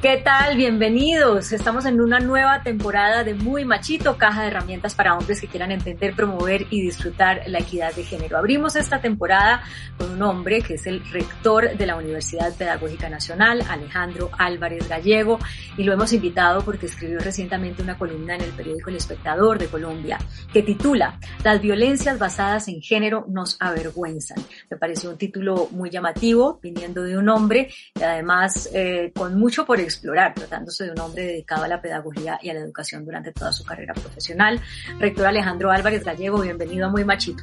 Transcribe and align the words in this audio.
¿Qué 0.00 0.18
tal? 0.18 0.56
Bienvenidos. 0.56 1.50
Estamos 1.50 1.84
en 1.84 2.00
una 2.00 2.20
nueva 2.20 2.62
temporada 2.62 3.24
de 3.24 3.34
Muy 3.34 3.64
Machito, 3.64 4.16
caja 4.16 4.42
de 4.42 4.46
herramientas 4.46 4.94
para 4.94 5.18
hombres 5.18 5.40
que 5.40 5.48
quieran 5.48 5.72
entender, 5.72 6.14
promover 6.14 6.68
y 6.70 6.82
disfrutar 6.82 7.42
la 7.48 7.58
equidad 7.58 7.92
de 7.92 8.04
género. 8.04 8.38
Abrimos 8.38 8.76
esta 8.76 9.00
temporada 9.00 9.60
con 9.96 10.12
un 10.12 10.22
hombre 10.22 10.62
que 10.62 10.74
es 10.74 10.86
el 10.86 11.02
rector 11.10 11.76
de 11.76 11.84
la 11.84 11.96
Universidad 11.96 12.54
Pedagógica 12.54 13.08
Nacional, 13.08 13.64
Alejandro 13.68 14.30
Álvarez 14.38 14.88
Gallego, 14.88 15.40
y 15.76 15.82
lo 15.82 15.92
hemos 15.92 16.12
invitado 16.12 16.62
porque 16.62 16.86
escribió 16.86 17.18
recientemente 17.18 17.82
una 17.82 17.98
columna 17.98 18.36
en 18.36 18.42
el 18.42 18.50
periódico 18.50 18.90
El 18.90 18.96
Espectador 18.96 19.58
de 19.58 19.66
Colombia 19.66 20.18
que 20.52 20.62
titula 20.62 21.18
Las 21.42 21.60
violencias 21.60 22.20
basadas 22.20 22.68
en 22.68 22.80
género 22.82 23.26
nos 23.28 23.56
avergüenzan. 23.58 24.38
Me 24.70 24.76
pareció 24.76 25.10
un 25.10 25.18
título 25.18 25.66
muy 25.72 25.90
llamativo, 25.90 26.60
viniendo 26.62 27.02
de 27.02 27.18
un 27.18 27.28
hombre 27.28 27.68
y 27.98 28.02
además 28.04 28.70
eh, 28.72 29.10
con 29.12 29.36
mucho 29.36 29.66
por 29.66 29.87
explorar, 29.88 30.34
tratándose 30.34 30.84
de 30.84 30.92
un 30.92 31.00
hombre 31.00 31.24
dedicado 31.24 31.64
a 31.64 31.68
la 31.68 31.80
pedagogía 31.80 32.38
y 32.42 32.50
a 32.50 32.54
la 32.54 32.60
educación 32.60 33.04
durante 33.04 33.32
toda 33.32 33.52
su 33.52 33.64
carrera 33.64 33.94
profesional. 33.94 34.60
Rector 34.98 35.26
Alejandro 35.26 35.70
Álvarez 35.70 36.04
Gallego, 36.04 36.40
bienvenido 36.40 36.86
a 36.86 36.90
Muy 36.90 37.04
Machito. 37.04 37.42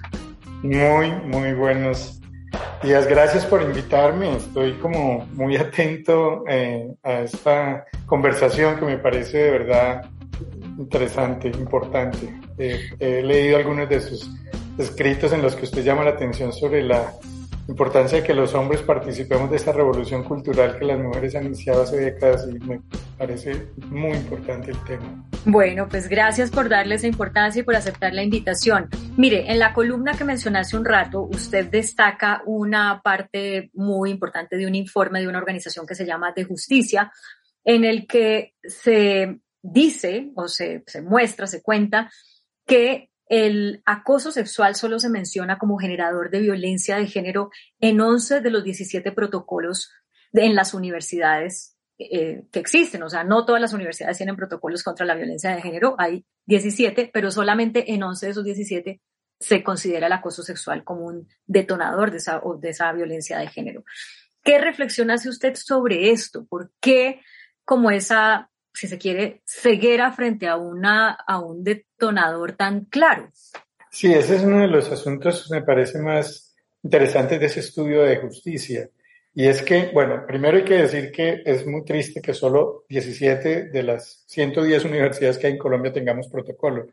Muy, 0.61 1.11
muy 1.11 1.53
buenos 1.53 2.21
días. 2.81 3.07
Gracias 3.07 3.45
por 3.45 3.61
invitarme. 3.61 4.37
Estoy 4.37 4.73
como 4.73 5.25
muy 5.33 5.57
atento 5.57 6.43
eh, 6.47 6.95
a 7.03 7.21
esta 7.21 7.85
conversación 8.05 8.79
que 8.79 8.85
me 8.85 8.97
parece 8.97 9.37
de 9.37 9.51
verdad 9.51 10.09
interesante, 10.77 11.47
importante. 11.47 12.33
he 12.57 13.21
leído 13.21 13.57
algunos 13.57 13.89
de 13.89 14.01
sus 14.01 14.29
escritos 14.77 15.31
en 15.31 15.41
los 15.41 15.55
que 15.55 15.65
usted 15.65 15.83
llama 15.83 16.03
la 16.03 16.11
atención 16.11 16.51
sobre 16.51 16.83
la 16.83 17.13
importancia 17.67 18.19
de 18.19 18.23
que 18.23 18.33
los 18.33 18.53
hombres 18.53 18.81
participemos 18.81 19.49
de 19.49 19.57
esta 19.57 19.71
revolución 19.71 20.23
cultural 20.23 20.77
que 20.77 20.85
las 20.85 20.99
mujeres 20.99 21.35
han 21.35 21.47
iniciado 21.47 21.81
hace 21.81 21.97
décadas 21.97 22.47
y 22.49 22.59
me 22.59 22.81
parece 23.17 23.67
muy 23.87 24.11
importante 24.11 24.71
el 24.71 24.83
tema. 24.83 25.25
Bueno, 25.45 25.87
pues 25.89 26.07
gracias 26.07 26.51
por 26.51 26.69
darle 26.69 26.95
esa 26.95 27.07
importancia 27.07 27.61
y 27.61 27.63
por 27.63 27.75
aceptar 27.75 28.13
la 28.13 28.23
invitación. 28.23 28.89
Mire, 29.17 29.51
en 29.51 29.59
la 29.59 29.73
columna 29.73 30.13
que 30.13 30.23
mencioné 30.23 30.59
hace 30.59 30.77
un 30.77 30.85
rato, 30.85 31.21
usted 31.21 31.69
destaca 31.69 32.41
una 32.45 33.01
parte 33.03 33.71
muy 33.73 34.11
importante 34.11 34.57
de 34.57 34.67
un 34.67 34.75
informe 34.75 35.21
de 35.21 35.27
una 35.27 35.39
organización 35.39 35.85
que 35.85 35.95
se 35.95 36.05
llama 36.05 36.33
De 36.35 36.45
Justicia, 36.45 37.11
en 37.63 37.83
el 37.83 38.05
que 38.05 38.53
se 38.63 39.39
dice 39.61 40.31
o 40.35 40.47
se, 40.47 40.83
se 40.85 41.01
muestra, 41.01 41.47
se 41.47 41.63
cuenta 41.63 42.11
que 42.65 43.09
el 43.27 43.81
acoso 43.85 44.31
sexual 44.31 44.75
solo 44.75 44.99
se 44.99 45.09
menciona 45.09 45.57
como 45.57 45.77
generador 45.77 46.29
de 46.29 46.39
violencia 46.39 46.97
de 46.97 47.07
género 47.07 47.49
en 47.79 47.99
11 47.99 48.41
de 48.41 48.51
los 48.51 48.63
17 48.63 49.11
protocolos 49.11 49.91
en 50.33 50.55
las 50.55 50.73
universidades 50.73 51.77
eh, 51.97 52.43
que 52.51 52.59
existen. 52.59 53.01
O 53.03 53.09
sea, 53.09 53.23
no 53.23 53.45
todas 53.45 53.61
las 53.61 53.73
universidades 53.73 54.17
tienen 54.17 54.35
protocolos 54.35 54.83
contra 54.83 55.05
la 55.05 55.15
violencia 55.15 55.55
de 55.55 55.61
género, 55.61 55.95
hay 55.97 56.25
17, 56.45 57.09
pero 57.13 57.31
solamente 57.31 57.93
en 57.93 58.03
11 58.03 58.25
de 58.25 58.31
esos 58.31 58.43
17 58.43 59.01
se 59.39 59.63
considera 59.63 60.07
el 60.07 60.13
acoso 60.13 60.43
sexual 60.43 60.83
como 60.83 61.05
un 61.05 61.27
detonador 61.45 62.11
de 62.11 62.17
esa, 62.17 62.41
de 62.59 62.69
esa 62.69 62.91
violencia 62.93 63.37
de 63.39 63.47
género. 63.47 63.83
¿Qué 64.43 64.59
reflexión 64.59 65.09
hace 65.09 65.29
usted 65.29 65.55
sobre 65.55 66.11
esto? 66.11 66.45
¿Por 66.45 66.71
qué 66.79 67.21
como 67.63 67.89
esa 67.89 68.51
si 68.75 68.87
se 68.87 68.97
quiere, 68.97 69.41
ceguera 69.45 70.11
frente 70.11 70.47
a, 70.47 70.57
una, 70.57 71.11
a 71.11 71.39
un 71.39 71.63
detonador 71.63 72.53
tan 72.53 72.85
claro. 72.85 73.29
Sí, 73.89 74.13
ese 74.13 74.35
es 74.35 74.43
uno 74.43 74.59
de 74.59 74.67
los 74.67 74.91
asuntos, 74.91 75.49
me 75.49 75.61
parece, 75.61 75.99
más 75.99 76.53
interesantes 76.83 77.39
de 77.39 77.45
ese 77.45 77.61
estudio 77.61 78.03
de 78.03 78.17
justicia. 78.17 78.89
Y 79.33 79.47
es 79.47 79.61
que, 79.61 79.91
bueno, 79.93 80.23
primero 80.27 80.57
hay 80.57 80.63
que 80.63 80.75
decir 80.75 81.11
que 81.11 81.41
es 81.45 81.65
muy 81.65 81.83
triste 81.83 82.21
que 82.21 82.33
solo 82.33 82.85
17 82.87 83.69
de 83.69 83.83
las 83.83 84.23
110 84.27 84.85
universidades 84.85 85.37
que 85.37 85.47
hay 85.47 85.53
en 85.53 85.59
Colombia 85.59 85.91
tengamos 85.91 86.27
protocolo. 86.27 86.87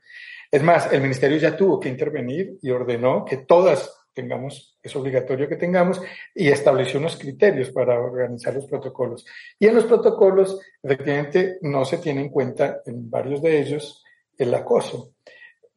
Es 0.50 0.62
más, 0.62 0.92
el 0.92 1.00
ministerio 1.00 1.38
ya 1.38 1.56
tuvo 1.56 1.78
que 1.78 1.88
intervenir 1.88 2.58
y 2.60 2.70
ordenó 2.70 3.24
que 3.24 3.38
todas 3.38 4.01
tengamos, 4.14 4.78
es 4.82 4.94
obligatorio 4.96 5.48
que 5.48 5.56
tengamos, 5.56 6.00
y 6.34 6.48
estableció 6.48 7.00
unos 7.00 7.16
criterios 7.16 7.70
para 7.70 7.98
organizar 7.98 8.54
los 8.54 8.66
protocolos. 8.66 9.24
Y 9.58 9.66
en 9.66 9.74
los 9.74 9.84
protocolos, 9.84 10.60
efectivamente, 10.82 11.58
no 11.62 11.84
se 11.84 11.98
tiene 11.98 12.22
en 12.22 12.28
cuenta 12.28 12.82
en 12.86 13.10
varios 13.10 13.42
de 13.42 13.60
ellos 13.60 14.02
el 14.36 14.54
acoso 14.54 15.14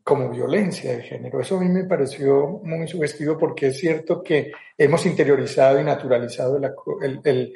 como 0.03 0.29
violencia 0.29 0.96
de 0.96 1.01
género. 1.01 1.41
Eso 1.41 1.57
a 1.57 1.62
mí 1.62 1.68
me 1.68 1.85
pareció 1.85 2.62
muy 2.63 2.88
sugestivo 2.88 3.38
porque 3.38 3.68
es 3.68 3.79
cierto 3.79 4.22
que 4.22 4.52
hemos 4.78 5.06
interiorizado 5.06 5.79
y 5.79 5.84
naturalizado 5.84 6.57
el, 6.57 7.19
el, 7.23 7.53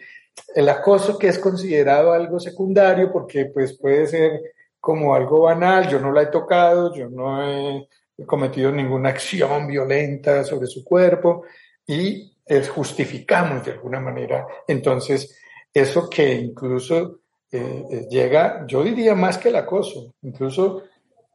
el 0.55 0.69
acoso 0.69 1.17
que 1.17 1.27
es 1.27 1.37
considerado 1.37 2.11
algo 2.11 2.39
secundario 2.39 3.11
porque 3.11 3.45
pues 3.45 3.77
puede 3.77 4.07
ser 4.07 4.41
como 4.79 5.13
algo 5.13 5.41
banal, 5.41 5.87
yo 5.89 5.99
no 5.99 6.11
la 6.11 6.23
he 6.23 6.27
tocado, 6.27 6.93
yo 6.95 7.09
no 7.09 7.43
he 7.43 7.87
cometido 8.25 8.71
ninguna 8.71 9.09
acción 9.09 9.67
violenta 9.67 10.43
sobre 10.43 10.67
su 10.67 10.83
cuerpo 10.83 11.43
y 11.85 12.31
es, 12.45 12.69
justificamos 12.69 13.65
de 13.65 13.73
alguna 13.73 13.99
manera. 13.99 14.47
Entonces, 14.67 15.39
eso 15.73 16.09
que 16.09 16.33
incluso 16.33 17.21
eh, 17.51 17.83
eh, 17.91 18.07
llega, 18.09 18.65
yo 18.67 18.83
diría 18.83 19.15
más 19.15 19.37
que 19.37 19.49
el 19.49 19.55
acoso, 19.55 20.15
incluso 20.21 20.83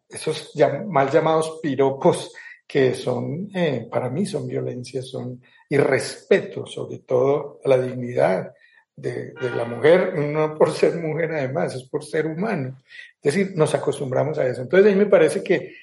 esos 0.08 0.52
mal 0.86 1.10
llamados 1.10 1.58
piropos 1.62 2.32
que 2.66 2.94
son, 2.94 3.48
eh, 3.54 3.88
para 3.90 4.10
mí 4.10 4.26
son 4.26 4.46
violencia, 4.46 5.02
son 5.02 5.40
irrespeto, 5.68 6.66
sobre 6.66 6.98
todo 7.00 7.60
a 7.64 7.68
la 7.68 7.78
dignidad 7.78 8.52
de, 8.96 9.32
de, 9.32 9.50
la 9.50 9.64
mujer, 9.64 10.16
no 10.16 10.54
por 10.54 10.70
ser 10.70 10.96
mujer 10.96 11.32
además, 11.32 11.74
es 11.74 11.82
por 11.84 12.04
ser 12.04 12.26
humano. 12.26 12.78
Es 13.20 13.34
decir, 13.34 13.56
nos 13.56 13.74
acostumbramos 13.74 14.38
a 14.38 14.46
eso. 14.46 14.62
Entonces, 14.62 14.92
a 14.92 14.94
mí 14.94 15.04
me 15.04 15.10
parece 15.10 15.42
que 15.42 15.74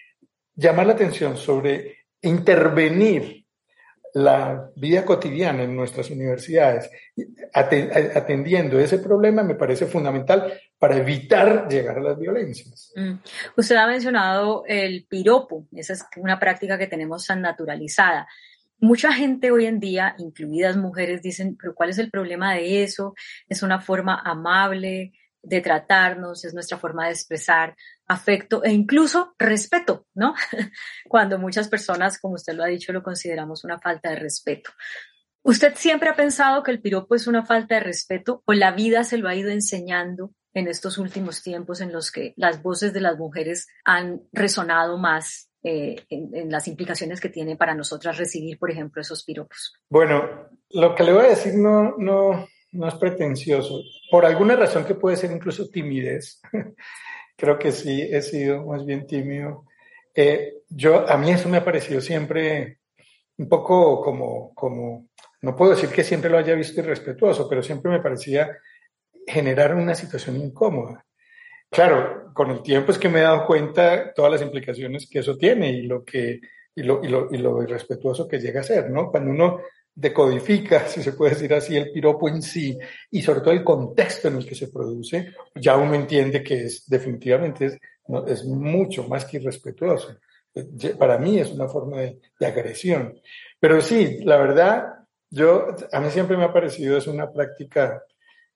llamar 0.55 0.87
la 0.87 0.93
atención 0.93 1.37
sobre 1.37 2.05
intervenir 2.21 3.41
la 4.13 4.69
vida 4.75 5.05
cotidiana 5.05 5.63
en 5.63 5.75
nuestras 5.75 6.09
universidades, 6.09 6.89
atendiendo 7.53 8.77
ese 8.79 8.97
problema, 8.99 9.43
me 9.43 9.55
parece 9.55 9.85
fundamental 9.85 10.53
para 10.77 10.97
evitar 10.97 11.67
llegar 11.69 11.97
a 11.97 12.01
las 12.01 12.19
violencias. 12.19 12.91
Mm. 12.95 13.13
Usted 13.55 13.75
ha 13.75 13.87
mencionado 13.87 14.63
el 14.67 15.05
piropo, 15.07 15.67
esa 15.71 15.93
es 15.93 16.05
una 16.17 16.39
práctica 16.39 16.77
que 16.77 16.87
tenemos 16.87 17.25
tan 17.25 17.41
naturalizada. 17.41 18.27
Mucha 18.79 19.13
gente 19.13 19.51
hoy 19.51 19.67
en 19.67 19.79
día, 19.79 20.15
incluidas 20.17 20.75
mujeres, 20.75 21.21
dicen, 21.21 21.55
pero 21.55 21.75
¿cuál 21.75 21.91
es 21.91 21.99
el 21.99 22.09
problema 22.09 22.55
de 22.55 22.83
eso? 22.83 23.13
Es 23.47 23.61
una 23.61 23.79
forma 23.79 24.19
amable, 24.25 25.13
de 25.43 25.61
tratarnos, 25.61 26.45
es 26.45 26.53
nuestra 26.53 26.77
forma 26.77 27.05
de 27.05 27.13
expresar 27.13 27.75
afecto 28.07 28.63
e 28.63 28.71
incluso 28.71 29.33
respeto, 29.39 30.05
¿no? 30.13 30.33
Cuando 31.07 31.39
muchas 31.39 31.67
personas, 31.67 32.19
como 32.19 32.35
usted 32.35 32.53
lo 32.53 32.63
ha 32.63 32.67
dicho, 32.67 32.93
lo 32.93 33.03
consideramos 33.03 33.63
una 33.63 33.79
falta 33.79 34.09
de 34.09 34.17
respeto. 34.17 34.71
¿Usted 35.43 35.73
siempre 35.75 36.09
ha 36.09 36.15
pensado 36.15 36.61
que 36.61 36.71
el 36.71 36.81
piropo 36.81 37.15
es 37.15 37.25
una 37.25 37.43
falta 37.43 37.75
de 37.75 37.81
respeto 37.81 38.43
o 38.45 38.53
la 38.53 38.71
vida 38.71 39.03
se 39.03 39.17
lo 39.17 39.27
ha 39.27 39.35
ido 39.35 39.49
enseñando 39.49 40.31
en 40.53 40.67
estos 40.67 40.97
últimos 40.97 41.41
tiempos 41.41 41.81
en 41.81 41.91
los 41.91 42.11
que 42.11 42.33
las 42.37 42.61
voces 42.61 42.93
de 42.93 43.01
las 43.01 43.17
mujeres 43.17 43.67
han 43.83 44.21
resonado 44.31 44.97
más 44.97 45.49
eh, 45.63 45.95
en, 46.09 46.51
las 46.51 46.67
implicaciones 46.67 47.21
que 47.21 47.29
tiene 47.29 47.55
para 47.55 47.75
nosotras 47.75 48.17
recibir, 48.17 48.57
por 48.57 48.71
ejemplo, 48.71 49.01
esos 49.01 49.23
piropos? 49.23 49.73
Bueno, 49.89 50.49
lo 50.71 50.95
que 50.95 51.03
le 51.03 51.13
voy 51.13 51.25
a 51.25 51.29
decir 51.29 51.53
no, 51.55 52.47
no 52.71 52.87
es 52.87 52.95
pretencioso. 52.95 53.81
Por 54.09 54.25
alguna 54.25 54.55
razón 54.55 54.85
que 54.85 54.95
puede 54.95 55.17
ser 55.17 55.31
incluso 55.31 55.69
timidez. 55.69 56.41
Creo 57.37 57.57
que 57.57 57.71
sí 57.71 58.01
he 58.01 58.21
sido 58.21 58.65
más 58.65 58.85
bien 58.85 59.07
tímido. 59.07 59.65
Eh, 60.13 60.53
yo, 60.69 61.09
a 61.09 61.17
mí 61.17 61.31
eso 61.31 61.49
me 61.49 61.57
ha 61.57 61.65
parecido 61.65 62.01
siempre 62.01 62.79
un 63.37 63.49
poco 63.49 64.01
como, 64.01 64.53
como, 64.53 65.07
no 65.41 65.55
puedo 65.55 65.71
decir 65.71 65.89
que 65.89 66.03
siempre 66.03 66.29
lo 66.29 66.37
haya 66.37 66.53
visto 66.53 66.81
irrespetuoso, 66.81 67.49
pero 67.49 67.63
siempre 67.63 67.91
me 67.91 68.01
parecía 68.01 68.57
generar 69.25 69.73
una 69.73 69.95
situación 69.95 70.37
incómoda. 70.37 71.05
Claro, 71.69 72.31
con 72.33 72.51
el 72.51 72.61
tiempo 72.61 72.91
es 72.91 72.97
que 72.97 73.09
me 73.09 73.19
he 73.19 73.23
dado 73.23 73.45
cuenta 73.47 74.13
todas 74.13 74.31
las 74.31 74.41
implicaciones 74.41 75.09
que 75.09 75.19
eso 75.19 75.37
tiene 75.37 75.71
y 75.71 75.83
lo 75.83 76.03
que 76.03 76.41
y 76.75 76.83
lo, 76.83 77.03
y 77.03 77.07
lo, 77.07 77.27
y 77.31 77.37
lo 77.37 77.63
irrespetuoso 77.63 78.27
que 78.27 78.39
llega 78.39 78.61
a 78.61 78.63
ser, 78.63 78.89
¿no? 78.89 79.09
Cuando 79.09 79.31
uno 79.31 79.59
decodifica, 79.93 80.85
si 80.87 81.03
se 81.03 81.13
puede 81.13 81.33
decir 81.33 81.53
así, 81.53 81.75
el 81.75 81.91
piropo 81.91 82.29
en 82.29 82.41
sí 82.41 82.77
y 83.09 83.21
sobre 83.21 83.41
todo 83.41 83.51
el 83.51 83.63
contexto 83.63 84.27
en 84.27 84.37
el 84.37 84.45
que 84.45 84.55
se 84.55 84.67
produce, 84.67 85.33
ya 85.55 85.77
uno 85.77 85.95
entiende 85.95 86.43
que 86.43 86.65
es 86.65 86.87
definitivamente 86.87 87.65
es, 87.65 87.77
es 88.27 88.45
mucho 88.45 89.07
más 89.07 89.25
que 89.25 89.37
irrespetuoso. 89.37 90.17
Para 90.97 91.17
mí 91.17 91.39
es 91.39 91.49
una 91.51 91.67
forma 91.67 92.01
de, 92.01 92.19
de, 92.37 92.45
agresión. 92.45 93.17
Pero 93.57 93.81
sí, 93.81 94.19
la 94.25 94.35
verdad, 94.35 94.85
yo, 95.29 95.67
a 95.91 95.99
mí 96.01 96.09
siempre 96.09 96.35
me 96.35 96.43
ha 96.43 96.51
parecido 96.51 96.97
es 96.97 97.07
una 97.07 97.31
práctica 97.31 98.03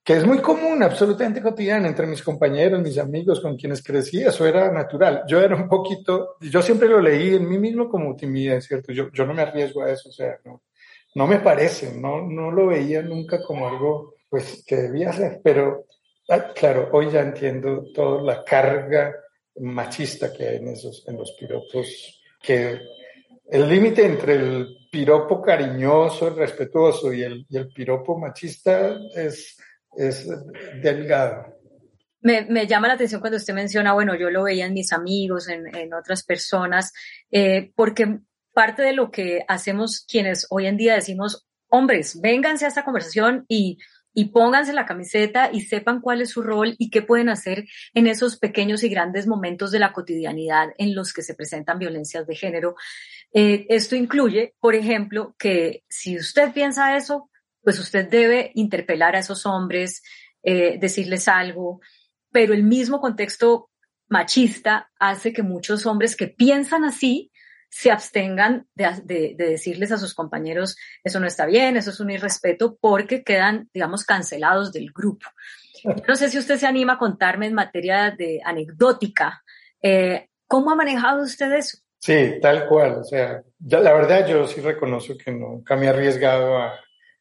que 0.06 0.12
es 0.12 0.24
muy 0.24 0.38
común, 0.38 0.84
absolutamente 0.84 1.42
cotidiana 1.42 1.88
entre 1.88 2.06
mis 2.06 2.22
compañeros, 2.22 2.80
mis 2.80 2.96
amigos 2.96 3.40
con 3.40 3.56
quienes 3.56 3.82
crecí, 3.82 4.22
eso 4.22 4.46
era 4.46 4.70
natural. 4.70 5.24
Yo 5.26 5.40
era 5.40 5.56
un 5.56 5.68
poquito, 5.68 6.36
yo 6.40 6.62
siempre 6.62 6.88
lo 6.88 7.00
leí 7.00 7.34
en 7.34 7.48
mí 7.48 7.58
mismo 7.58 7.88
como 7.88 8.14
timidez, 8.14 8.66
¿cierto? 8.66 8.92
Yo, 8.92 9.10
yo 9.10 9.26
no 9.26 9.34
me 9.34 9.42
arriesgo 9.42 9.82
a 9.82 9.90
eso, 9.90 10.10
o 10.10 10.12
sea, 10.12 10.38
no, 10.44 10.62
no 11.16 11.26
me 11.26 11.40
parece, 11.40 11.94
no, 11.94 12.22
no 12.22 12.50
lo 12.50 12.66
veía 12.66 13.00
nunca 13.00 13.42
como 13.42 13.66
algo 13.66 14.14
pues 14.28 14.62
que 14.66 14.76
debía 14.76 15.10
hacer, 15.10 15.40
pero 15.42 15.86
ah, 16.28 16.52
claro, 16.54 16.90
hoy 16.92 17.10
ya 17.10 17.20
entiendo 17.20 17.86
toda 17.94 18.20
la 18.22 18.44
carga 18.44 19.14
machista 19.56 20.30
que 20.30 20.46
hay 20.46 20.56
en 20.56 20.68
esos, 20.68 21.08
en 21.08 21.16
los 21.16 21.32
piropos, 21.32 22.22
que 22.42 22.80
el 23.48 23.68
límite 23.68 24.04
entre 24.04 24.34
el 24.34 24.88
piropo 24.92 25.40
cariñoso, 25.40 26.30
respetuoso 26.30 27.10
y 27.12 27.22
el, 27.22 27.46
y 27.48 27.56
el 27.56 27.68
piropo 27.72 28.18
machista 28.18 28.98
es 29.14 29.56
es 29.96 30.28
delgado. 30.82 31.56
Me, 32.20 32.44
me, 32.44 32.66
llama 32.66 32.88
la 32.88 32.94
atención 32.94 33.20
cuando 33.20 33.36
usted 33.36 33.54
menciona, 33.54 33.92
bueno, 33.94 34.14
yo 34.14 34.30
lo 34.30 34.42
veía 34.42 34.66
en 34.66 34.74
mis 34.74 34.92
amigos, 34.92 35.48
en, 35.48 35.74
en 35.74 35.94
otras 35.94 36.24
personas, 36.24 36.92
eh, 37.30 37.72
porque 37.74 38.18
parte 38.56 38.80
de 38.80 38.94
lo 38.94 39.10
que 39.10 39.44
hacemos 39.48 40.06
quienes 40.08 40.46
hoy 40.48 40.64
en 40.64 40.78
día 40.78 40.94
decimos, 40.94 41.46
hombres, 41.68 42.18
vénganse 42.22 42.64
a 42.64 42.68
esta 42.68 42.86
conversación 42.86 43.44
y, 43.48 43.76
y 44.14 44.30
pónganse 44.30 44.72
la 44.72 44.86
camiseta 44.86 45.50
y 45.52 45.60
sepan 45.60 46.00
cuál 46.00 46.22
es 46.22 46.30
su 46.30 46.40
rol 46.42 46.74
y 46.78 46.88
qué 46.88 47.02
pueden 47.02 47.28
hacer 47.28 47.66
en 47.92 48.06
esos 48.06 48.38
pequeños 48.38 48.82
y 48.82 48.88
grandes 48.88 49.26
momentos 49.26 49.72
de 49.72 49.78
la 49.78 49.92
cotidianidad 49.92 50.70
en 50.78 50.94
los 50.94 51.12
que 51.12 51.20
se 51.20 51.34
presentan 51.34 51.78
violencias 51.78 52.26
de 52.26 52.34
género. 52.34 52.76
Eh, 53.34 53.66
esto 53.68 53.94
incluye, 53.94 54.54
por 54.58 54.74
ejemplo, 54.74 55.36
que 55.38 55.84
si 55.90 56.16
usted 56.16 56.54
piensa 56.54 56.96
eso, 56.96 57.28
pues 57.60 57.78
usted 57.78 58.08
debe 58.08 58.52
interpelar 58.54 59.16
a 59.16 59.18
esos 59.18 59.44
hombres, 59.44 60.02
eh, 60.42 60.78
decirles 60.80 61.28
algo, 61.28 61.80
pero 62.32 62.54
el 62.54 62.62
mismo 62.62 63.02
contexto 63.02 63.68
machista 64.08 64.90
hace 64.98 65.34
que 65.34 65.42
muchos 65.42 65.84
hombres 65.84 66.16
que 66.16 66.28
piensan 66.28 66.84
así 66.84 67.30
se 67.68 67.90
abstengan 67.90 68.66
de, 68.74 69.34
decirles 69.36 69.92
a 69.92 69.98
sus 69.98 70.14
compañeros, 70.14 70.76
eso 71.04 71.20
no 71.20 71.26
está 71.26 71.46
bien, 71.46 71.76
eso 71.76 71.90
es 71.90 72.00
un 72.00 72.10
irrespeto, 72.10 72.76
porque 72.80 73.22
quedan, 73.22 73.68
digamos, 73.72 74.04
cancelados 74.04 74.72
del 74.72 74.92
grupo. 74.92 75.26
No 76.06 76.16
sé 76.16 76.30
si 76.30 76.38
usted 76.38 76.56
se 76.56 76.66
anima 76.66 76.94
a 76.94 76.98
contarme 76.98 77.46
en 77.46 77.54
materia 77.54 78.10
de 78.16 78.40
anecdótica, 78.44 79.42
eh, 79.82 80.28
¿cómo 80.46 80.70
ha 80.70 80.74
manejado 80.74 81.22
usted 81.22 81.52
eso? 81.52 81.78
Sí, 81.98 82.38
tal 82.40 82.66
cual. 82.68 82.98
O 83.00 83.04
sea, 83.04 83.42
la 83.60 83.92
verdad 83.92 84.26
yo 84.26 84.46
sí 84.46 84.60
reconozco 84.60 85.14
que 85.16 85.32
nunca 85.32 85.76
me 85.76 85.86
he 85.86 85.88
arriesgado 85.88 86.56
a, 86.58 86.74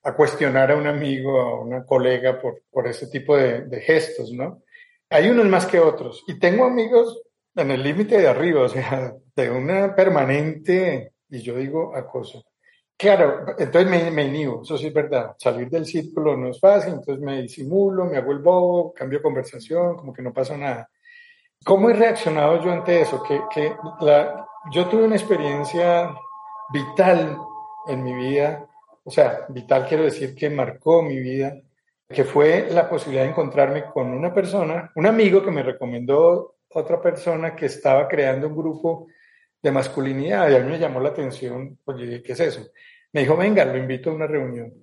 a 0.04 0.16
cuestionar 0.16 0.72
a 0.72 0.78
un 0.78 0.88
amigo, 0.88 1.42
a 1.42 1.60
una 1.60 1.86
colega 1.86 2.40
por, 2.40 2.62
por 2.72 2.88
ese 2.88 3.08
tipo 3.08 3.36
de, 3.36 3.62
de, 3.62 3.82
gestos, 3.82 4.32
¿no? 4.32 4.64
Hay 5.10 5.30
unos 5.30 5.48
más 5.48 5.66
que 5.66 5.80
otros. 5.80 6.24
Y 6.28 6.40
tengo 6.40 6.66
amigos 6.66 7.22
en 7.56 7.72
el 7.72 7.84
límite 7.84 8.18
de 8.18 8.28
arriba, 8.28 8.62
o 8.62 8.70
sea, 8.70 9.14
de 9.36 9.50
una 9.50 9.96
permanente, 9.96 11.14
y 11.30 11.42
yo 11.42 11.56
digo, 11.56 11.96
acoso. 11.96 12.44
Claro, 12.98 13.46
entonces 13.58 13.90
me, 13.90 14.10
me 14.12 14.24
inhibo, 14.24 14.62
eso 14.64 14.78
sí 14.78 14.88
es 14.88 14.94
verdad. 14.94 15.36
Salir 15.38 15.70
del 15.70 15.86
círculo 15.86 16.38
no 16.38 16.50
es 16.50 16.60
fácil, 16.60 16.94
entonces 16.94 17.20
me 17.20 17.42
disimulo, 17.42 18.06
me 18.06 18.18
hago 18.18 18.32
el 18.32 18.40
bobo, 18.40 18.94
cambio 18.94 19.22
conversación, 19.22 19.98
como 19.98 20.14
que 20.14 20.22
no 20.22 20.32
pasa 20.32 20.58
nada. 20.58 20.90
¿Cómo 21.66 21.90
he 21.90 21.94
reaccionado 21.94 22.64
yo 22.64 22.72
ante 22.72 23.02
eso? 23.02 23.22
Que, 23.24 23.42
que 23.54 23.76
la, 24.00 24.48
yo 24.72 24.88
tuve 24.88 25.04
una 25.04 25.16
experiencia 25.16 26.14
vital 26.72 27.38
en 27.88 28.04
mi 28.04 28.14
vida 28.14 28.66
o 29.08 29.12
sea, 29.12 29.46
vital 29.50 29.86
quiero 29.88 30.04
decir 30.04 30.34
que 30.34 30.50
marcó 30.50 31.04
mi 31.04 31.20
vida, 31.20 31.62
que 32.10 32.24
fue 32.24 32.68
la 32.72 32.90
posibilidad 32.90 33.24
de 33.24 33.30
encontrarme 33.30 33.86
con 33.86 34.12
una 34.12 34.34
persona, 34.34 34.92
un 34.96 35.06
amigo 35.06 35.44
que 35.44 35.52
me 35.52 35.62
recomendó 35.62 36.55
otra 36.76 37.02
persona 37.02 37.56
que 37.56 37.68
estaba 37.68 38.08
creando 38.08 38.48
un 38.48 38.56
grupo 38.56 39.08
de 39.62 39.72
masculinidad 39.72 40.50
y 40.52 40.56
a 40.56 40.60
mí 40.60 40.70
me 40.70 40.78
llamó 40.78 41.00
la 41.00 41.10
atención, 41.10 41.80
oye, 41.86 42.22
¿qué 42.22 42.34
es 42.34 42.40
eso? 42.40 42.68
Me 43.14 43.22
dijo, 43.22 43.38
venga, 43.38 43.64
lo 43.64 43.78
invito 43.78 44.12
a 44.12 44.14
una 44.14 44.28
reunión. 44.28 44.74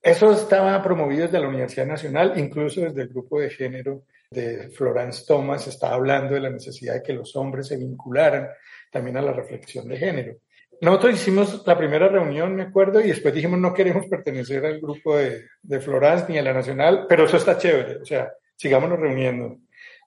Eso 0.00 0.32
estaba 0.32 0.80
promovido 0.82 1.24
desde 1.24 1.40
la 1.40 1.48
Universidad 1.48 1.86
Nacional, 1.86 2.34
incluso 2.36 2.80
desde 2.82 3.02
el 3.02 3.08
grupo 3.08 3.40
de 3.40 3.50
género 3.50 4.04
de 4.30 4.70
Florence 4.70 5.24
Thomas, 5.26 5.66
estaba 5.66 5.94
hablando 5.94 6.34
de 6.34 6.40
la 6.40 6.50
necesidad 6.50 6.94
de 6.94 7.02
que 7.02 7.12
los 7.12 7.34
hombres 7.34 7.66
se 7.66 7.76
vincularan 7.76 8.48
también 8.90 9.16
a 9.16 9.22
la 9.22 9.32
reflexión 9.32 9.88
de 9.88 9.96
género. 9.96 10.36
Nosotros 10.80 11.14
hicimos 11.14 11.64
la 11.66 11.76
primera 11.76 12.08
reunión, 12.08 12.54
me 12.54 12.62
acuerdo, 12.62 13.00
y 13.00 13.08
después 13.08 13.34
dijimos 13.34 13.58
no 13.58 13.74
queremos 13.74 14.06
pertenecer 14.06 14.64
al 14.64 14.80
grupo 14.80 15.16
de, 15.16 15.44
de 15.60 15.80
Florence 15.80 16.26
ni 16.28 16.38
a 16.38 16.42
la 16.42 16.52
Nacional, 16.52 17.06
pero 17.08 17.24
eso 17.24 17.36
está 17.36 17.58
chévere, 17.58 17.96
o 18.00 18.04
sea, 18.04 18.32
sigámonos 18.56 18.98
reuniendo. 18.98 19.58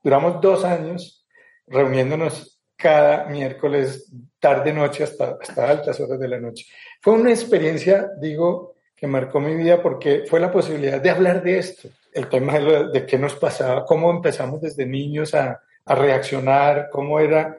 Duramos 0.02 0.40
dos 0.40 0.64
años 0.64 1.25
reuniéndonos 1.68 2.62
cada 2.76 3.26
miércoles, 3.26 4.12
tarde, 4.40 4.74
noche, 4.74 5.04
hasta, 5.04 5.38
hasta 5.42 5.70
altas 5.70 6.00
horas 6.00 6.20
de 6.20 6.28
la 6.28 6.40
noche. 6.40 6.66
Fue 7.02 7.14
una 7.14 7.32
experiencia, 7.32 8.10
digo, 8.20 8.76
que 8.96 9.08
marcó 9.08 9.40
mi 9.40 9.56
vida 9.56 9.82
porque 9.82 10.24
fue 10.28 10.40
la 10.40 10.52
posibilidad 10.52 11.02
de 11.02 11.10
hablar 11.10 11.42
de 11.44 11.58
esto, 11.58 11.90
el 12.14 12.28
tema 12.30 12.60
de, 12.60 12.90
de 12.90 13.06
qué 13.06 13.18
nos 13.18 13.36
pasaba, 13.36 13.86
cómo 13.86 14.12
empezamos 14.12 14.62
desde 14.62 14.86
niños 14.86 15.34
a, 15.34 15.62
a 15.86 15.96
reaccionar, 15.96 16.90
cómo 16.92 17.20
era 17.20 17.58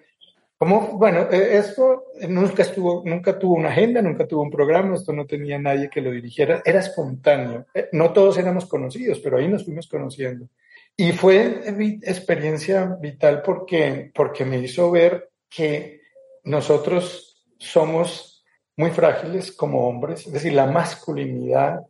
como, 0.58 0.97
bueno, 0.97 1.29
e, 1.31 1.58
esto 1.58 2.05
nunca 2.29 2.62
estuvo, 2.62 3.03
nunca 3.05 3.38
tuvo 3.38 3.55
una 3.55 3.69
agenda, 3.69 4.00
nunca 4.00 4.26
tuvo 4.26 4.43
un 4.43 4.50
programa, 4.50 4.94
esto 4.94 5.12
no 5.12 5.26
tenía 5.26 5.58
nadie 5.58 5.91
que 5.91 6.00
lo 6.00 6.11
dirigiera, 6.11 6.62
era 6.64 6.81
espontáneo. 6.81 7.67
Eh, 7.75 7.91
no 7.93 8.12
todos 8.12 8.38
éramos 8.38 8.64
conocidos, 8.64 9.20
pero 9.20 9.37
ahí 9.37 9.49
nos 9.49 9.64
fuimos 9.64 9.87
conociendo. 9.87 10.49
Y 10.96 11.12
fue 11.12 11.62
experiencia 12.02 12.96
vital 13.00 13.43
porque, 13.43 14.10
porque 14.14 14.44
me 14.44 14.58
hizo 14.58 14.90
ver 14.90 15.31
que 15.48 16.00
nosotros 16.44 17.44
somos 17.58 18.44
muy 18.76 18.90
frágiles 18.90 19.52
como 19.52 19.88
hombres, 19.88 20.26
es 20.26 20.32
decir, 20.32 20.53
la 20.53 20.67
masculinidad. 20.67 21.81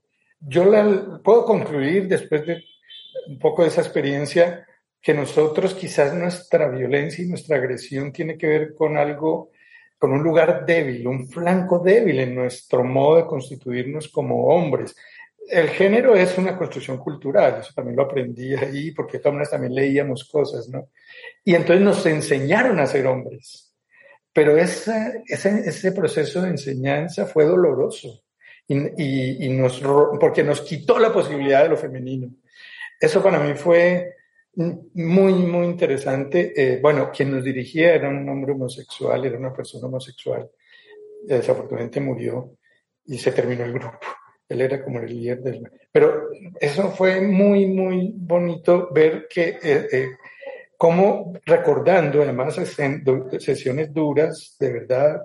Yo 0.41 0.65
puedo 1.23 1.45
concluir 1.45 2.09
después 2.09 2.47
de 2.47 2.65
un 3.29 3.39
poco 3.39 3.63
de 3.63 3.69
esa 3.69 3.81
experiencia 3.81 4.67
que 5.01 5.15
nosotros 5.15 5.75
quizás 5.75 6.15
nuestra 6.15 6.69
violencia 6.69 7.25
y 7.25 7.29
nuestra 7.29 7.57
agresión 7.57 8.13
tiene 8.13 8.37
que 8.37 8.47
ver 8.47 8.75
con 8.75 8.97
algo, 8.97 9.51
con 9.99 10.13
un 10.13 10.23
lugar 10.23 10.67
débil, 10.67 11.07
un 11.07 11.29
flanco 11.29 11.79
débil 11.79 12.21
en 12.21 12.35
nuestro 12.35 12.83
modo 12.83 13.17
de 13.17 13.27
constituirnos 13.27 14.09
como 14.09 14.47
hombres. 14.47 14.97
El 15.49 15.69
género 15.71 16.15
es 16.17 16.37
una 16.39 16.57
construcción 16.57 16.99
cultural, 16.99 17.61
eso 17.61 17.73
también 17.75 17.97
lo 17.97 18.03
aprendí 18.03 18.55
ahí, 18.55 18.91
porque 18.91 19.19
todas 19.19 19.51
también 19.51 19.75
leíamos 19.75 20.25
cosas, 20.25 20.69
¿no? 20.69 20.91
Y 21.45 21.55
entonces 21.55 21.85
nos 21.85 22.05
enseñaron 22.07 22.79
a 22.81 22.87
ser 22.87 23.07
hombres. 23.07 23.75
Pero 24.33 24.57
ese, 24.57 25.93
proceso 25.95 26.43
de 26.43 26.51
enseñanza 26.51 27.27
fue 27.27 27.45
doloroso, 27.45 28.23
y, 28.69 29.49
porque 30.21 30.43
nos 30.43 30.61
quitó 30.63 30.99
la 30.99 31.13
posibilidad 31.13 31.63
de 31.63 31.71
lo 31.71 31.77
femenino. 31.77 32.29
Eso 33.01 33.23
para 33.23 33.39
mí 33.39 33.55
fue 33.55 34.17
muy, 34.57 35.35
muy 35.35 35.67
interesante. 35.67 36.53
Eh, 36.57 36.81
bueno, 36.83 37.11
quien 37.11 37.31
nos 37.31 37.45
dirigía 37.45 37.95
era 37.95 38.09
un 38.09 38.29
hombre 38.29 38.53
homosexual, 38.53 39.25
era 39.25 39.39
una 39.39 39.53
persona 39.53 39.87
homosexual. 39.87 40.51
Desafortunadamente 41.23 42.01
murió 42.01 42.57
y 43.07 43.19
se 43.19 43.33
terminó 43.33 43.65
el 43.65 43.73
grupo. 43.73 43.99
Él 44.49 44.61
era 44.61 44.83
como 44.83 45.01
el 45.01 45.07
líder 45.07 45.43
del... 45.43 45.71
Pero 45.91 46.29
eso 46.61 46.91
fue 46.91 47.21
muy, 47.21 47.67
muy 47.67 48.13
bonito 48.17 48.89
ver 48.93 49.27
que, 49.29 49.59
eh, 49.63 49.89
eh, 49.93 50.09
como 50.77 51.33
recordando 51.45 52.23
además 52.23 52.55
sesiones 52.55 53.93
duras, 53.93 54.57
de 54.61 54.73
verdad, 54.73 55.23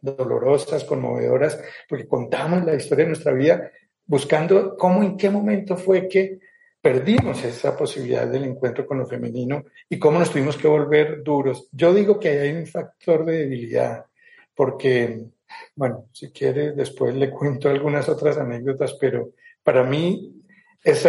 dolorosas, 0.00 0.84
conmovedoras, 0.84 1.60
porque 1.88 2.06
contamos 2.06 2.64
la 2.64 2.74
historia 2.74 3.04
de 3.04 3.10
nuestra 3.10 3.32
vida 3.32 3.70
buscando 4.06 4.76
cómo, 4.76 5.02
en 5.02 5.16
qué 5.16 5.30
momento 5.30 5.76
fue 5.76 6.08
que 6.08 6.40
perdimos 6.80 7.44
esa 7.44 7.76
posibilidad 7.76 8.26
del 8.26 8.44
encuentro 8.44 8.86
con 8.86 8.98
lo 8.98 9.06
femenino 9.06 9.64
y 9.88 9.98
cómo 9.98 10.18
nos 10.18 10.30
tuvimos 10.30 10.56
que 10.56 10.68
volver 10.68 11.22
duros. 11.22 11.68
Yo 11.72 11.92
digo 11.92 12.18
que 12.18 12.30
hay 12.30 12.52
un 12.52 12.66
factor 12.66 13.24
de 13.24 13.38
debilidad, 13.38 14.06
porque, 14.54 15.26
bueno, 15.74 16.06
si 16.12 16.30
quiere, 16.30 16.72
después 16.72 17.14
le 17.14 17.30
cuento 17.30 17.68
algunas 17.68 18.08
otras 18.08 18.38
anécdotas, 18.38 18.94
pero 19.00 19.30
para 19.62 19.82
mí 19.84 20.34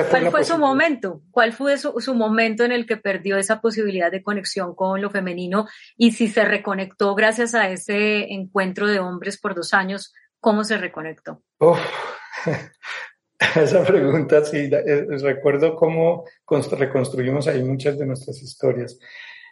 ¿Cuál 0.10 0.32
fue 0.32 0.44
su 0.44 0.58
momento? 0.58 1.22
¿Cuál 1.32 1.54
fue 1.54 1.78
su, 1.78 1.94
su, 2.00 2.16
momento 2.16 2.64
en 2.64 2.72
el 2.72 2.88
que 2.88 2.98
perdió 2.98 3.38
esa 3.38 3.62
posibilidad 3.62 4.12
de 4.12 4.24
conexión 4.24 4.74
con 4.74 5.00
lo 5.02 5.12
femenino? 5.12 5.68
Y 5.96 6.12
si 6.14 6.28
se 6.28 6.44
reconectó 6.44 7.14
gracias 7.14 7.54
a 7.54 7.70
ese 7.70 8.34
encuentro 8.34 8.88
de 8.88 9.00
hombres 9.00 9.40
por 9.40 9.54
dos 9.54 9.74
años, 9.74 10.14
¿cómo 10.40 10.64
se 10.64 10.78
reconectó? 10.78 11.44
esa 13.56 13.84
pregunta, 13.86 14.44
sí, 14.44 14.70
eh, 14.72 15.06
recuerdo 15.22 15.76
cómo 15.76 16.26
reconstruimos 16.72 17.48
ahí 17.48 17.64
muchas 17.64 17.98
de 17.98 18.08
nuestras 18.08 18.42
historias. 18.42 18.98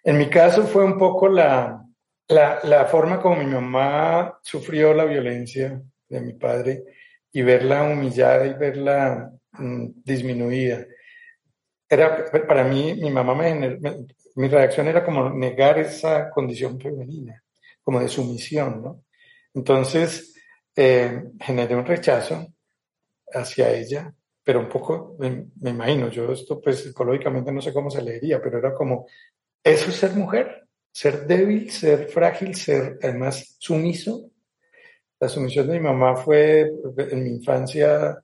En 0.04 0.18
mi 0.18 0.30
caso 0.30 0.64
fue 0.64 0.84
un 0.84 0.98
poco 0.98 1.28
la, 1.28 1.87
la, 2.30 2.60
la 2.64 2.86
forma 2.86 3.22
como 3.22 3.38
mi 3.38 3.46
mamá 3.46 4.40
sufrió 4.42 4.94
la 4.94 5.06
violencia 5.06 5.82
de 6.10 6.22
mi 6.22 6.34
padre 6.34 6.84
y 7.32 7.42
verla 7.42 7.84
humillada 7.84 8.46
y 8.46 8.54
verla 8.54 9.32
mm, 9.54 9.88
disminuida. 10.04 10.86
Era, 11.90 12.26
para 12.48 12.64
mí, 12.64 12.96
mi 12.96 13.10
mamá 13.10 13.34
me, 13.34 13.80
mi 14.36 14.48
reacción 14.48 14.88
era 14.88 15.06
como 15.06 15.30
negar 15.30 15.80
esa 15.80 16.30
condición 16.30 16.80
femenina, 16.80 17.42
como 17.82 18.00
de 18.00 18.10
sumisión, 18.10 18.84
¿no? 18.84 19.04
Entonces, 19.54 20.34
eh, 20.76 21.24
generé 21.40 21.76
un 21.76 21.86
rechazo 21.86 22.48
hacia 23.32 23.72
ella, 23.72 24.14
pero 24.44 24.60
un 24.60 24.70
poco, 24.70 25.16
me, 25.20 25.48
me, 25.62 25.70
imagino, 25.72 26.10
yo 26.10 26.32
esto 26.32 26.62
pues 26.62 26.84
psicológicamente 26.84 27.52
no 27.52 27.62
sé 27.62 27.74
cómo 27.74 27.90
se 27.90 28.02
leería, 28.02 28.42
pero 28.42 28.60
era 28.60 28.74
como, 28.74 29.08
eso 29.64 29.90
es 29.90 29.96
ser 29.96 30.12
mujer, 30.12 30.67
ser 30.98 31.28
débil, 31.28 31.70
ser 31.70 32.08
frágil, 32.10 32.56
ser 32.56 32.98
además 33.04 33.56
sumiso, 33.60 34.32
la 35.20 35.30
sumisión 35.30 35.68
de 35.68 35.74
mi 35.74 35.80
mamá 35.80 36.16
fue 36.16 36.72
en 36.98 37.24
mi 37.24 37.30
infancia 37.30 38.18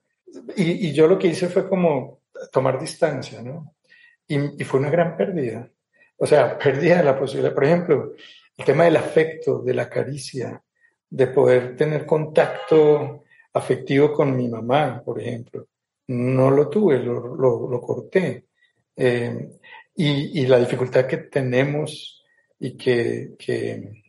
y, 0.56 0.92
yo 0.92 1.06
lo 1.06 1.20
que 1.20 1.28
hice 1.28 1.50
fue 1.50 1.70
como 1.70 2.22
tomar 2.52 2.80
distancia, 2.80 3.44
¿no? 3.44 3.76
Y, 4.28 4.64
fue 4.64 4.80
una 4.80 4.90
gran 4.90 5.16
pérdida. 5.16 5.70
O 6.18 6.26
sea, 6.26 6.58
pérdida 6.58 6.98
de 6.98 7.04
la 7.04 7.20
posibilidad, 7.20 7.54
por 7.54 7.64
ejemplo, 7.64 8.14
el 8.58 8.66
tema 8.66 8.86
del 8.86 8.98
afecto, 8.98 9.62
de 9.62 9.74
la 9.76 9.88
caricia, 9.88 10.60
de 11.08 11.28
poder 11.28 11.76
tener 11.76 12.08
contacto 12.08 13.26
afectivo 13.54 14.12
con 14.12 14.36
mi 14.36 14.48
mamá, 14.48 15.00
por 15.06 15.22
ejemplo. 15.22 15.68
No 16.08 16.50
lo 16.50 16.70
tuve, 16.70 16.98
lo, 16.98 17.80
corté. 17.82 18.48
Eh, 18.96 19.60
y, 19.96 20.48
la 20.48 20.58
dificultad 20.58 21.06
que 21.06 21.18
tenemos 21.18 22.23
y 22.64 22.76
que, 22.78 23.36
que 23.38 24.04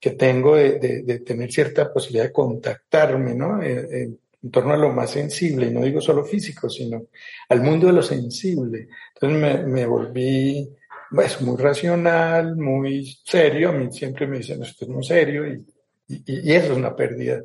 que 0.00 0.10
tengo 0.10 0.56
de, 0.56 1.02
de, 1.04 1.18
tener 1.20 1.50
cierta 1.50 1.92
posibilidad 1.92 2.26
de 2.26 2.32
contactarme, 2.32 3.34
¿no? 3.34 3.62
Eh, 3.62 3.88
eh, 3.90 4.10
en 4.40 4.50
torno 4.52 4.72
a 4.72 4.76
lo 4.76 4.92
más 4.92 5.10
sensible, 5.10 5.66
y 5.66 5.72
no 5.72 5.82
digo 5.82 6.00
solo 6.00 6.24
físico, 6.24 6.70
sino 6.70 7.06
al 7.48 7.60
mundo 7.60 7.88
de 7.88 7.92
lo 7.94 8.02
sensible. 8.02 8.88
Entonces 9.14 9.40
me, 9.40 9.66
me 9.66 9.86
volví 9.86 10.68
pues, 11.10 11.40
muy 11.40 11.56
racional, 11.56 12.54
muy 12.56 13.04
serio. 13.24 13.70
A 13.70 13.72
mí 13.72 13.90
siempre 13.90 14.28
me 14.28 14.38
dicen, 14.38 14.62
esto 14.62 14.84
es 14.84 14.90
muy 14.90 15.02
serio, 15.02 15.44
y, 15.44 15.66
y, 16.06 16.50
y 16.50 16.52
eso 16.52 16.72
es 16.72 16.78
una 16.78 16.94
pérdida. 16.94 17.42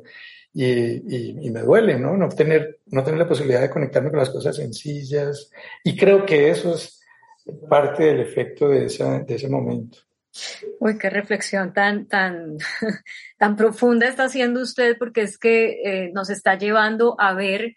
Y, 0.52 0.64
y, 0.64 1.36
y, 1.42 1.50
me 1.50 1.62
duele, 1.62 1.98
¿no? 1.98 2.16
No 2.16 2.28
tener, 2.28 2.78
no 2.86 3.02
tener 3.02 3.18
la 3.18 3.28
posibilidad 3.28 3.62
de 3.62 3.70
conectarme 3.70 4.10
con 4.10 4.20
las 4.20 4.30
cosas 4.30 4.54
sencillas. 4.54 5.50
Y 5.82 5.96
creo 5.96 6.24
que 6.24 6.48
eso 6.50 6.74
es 6.74 7.00
parte 7.68 8.04
del 8.04 8.20
efecto 8.20 8.68
de, 8.68 8.84
esa, 8.84 9.18
de 9.18 9.34
ese 9.34 9.48
momento. 9.48 9.98
Uy, 10.80 10.98
qué 10.98 11.10
reflexión 11.10 11.72
tan, 11.72 12.06
tan, 12.06 12.56
tan 13.38 13.56
profunda 13.56 14.08
está 14.08 14.24
haciendo 14.24 14.60
usted, 14.60 14.96
porque 14.98 15.22
es 15.22 15.38
que 15.38 15.80
eh, 15.84 16.10
nos 16.12 16.30
está 16.30 16.58
llevando 16.58 17.16
a 17.18 17.34
ver 17.34 17.76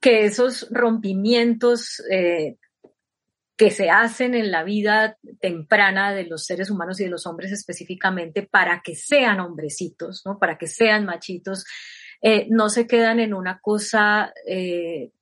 que 0.00 0.24
esos 0.24 0.68
rompimientos 0.70 2.02
eh, 2.10 2.56
que 3.56 3.70
se 3.70 3.90
hacen 3.90 4.34
en 4.34 4.50
la 4.50 4.62
vida 4.62 5.18
temprana 5.40 6.14
de 6.14 6.24
los 6.24 6.46
seres 6.46 6.70
humanos 6.70 7.00
y 7.00 7.04
de 7.04 7.10
los 7.10 7.26
hombres 7.26 7.52
específicamente 7.52 8.42
para 8.42 8.80
que 8.82 8.94
sean 8.94 9.40
hombrecitos, 9.40 10.22
¿no? 10.24 10.38
para 10.38 10.56
que 10.56 10.66
sean 10.66 11.04
machitos, 11.04 11.66
eh, 12.22 12.46
no 12.48 12.70
se 12.70 12.86
quedan 12.86 13.20
en 13.20 13.34
una 13.34 13.58
cosa 13.60 14.32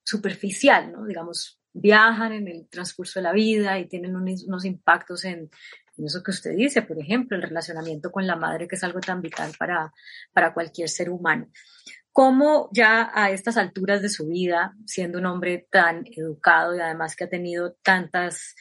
superficial, 0.04 0.92
¿no? 0.92 1.04
digamos, 1.04 1.60
viajan 1.72 2.32
en 2.32 2.48
el 2.48 2.68
transcurso 2.68 3.18
de 3.18 3.25
la 3.25 3.32
vida 3.32 3.78
y 3.78 3.88
tienen 3.88 4.14
unos 4.14 4.64
impactos 4.64 5.25
en, 5.25 5.50
eso 6.07 6.23
que 6.23 6.31
usted 6.31 6.55
dice, 6.55 6.83
por 6.83 6.99
ejemplo, 6.99 7.37
el 7.37 7.43
relacionamiento 7.43 8.11
con 8.11 8.26
la 8.26 8.37
madre, 8.37 8.69
que 8.69 8.76
es 8.76 8.85
algo 8.85 9.00
tan 9.00 9.21
vital 9.21 9.52
para, 9.59 9.93
para 10.33 10.52
cualquier 10.52 10.88
ser 10.88 11.11
humano. 11.11 11.49
¿Cómo 12.12 12.69
ya 12.73 13.11
a 13.14 13.31
estas 13.31 13.57
alturas 13.57 14.02
de 14.02 14.09
su 14.09 14.26
vida, 14.26 14.75
siendo 14.87 15.19
un 15.19 15.26
hombre 15.26 15.69
tan 15.71 16.05
educado 16.17 16.75
y 16.75 16.81
además 16.81 17.14
que 17.14 17.25
ha 17.25 17.28
tenido 17.28 17.76
tantas 17.83 18.57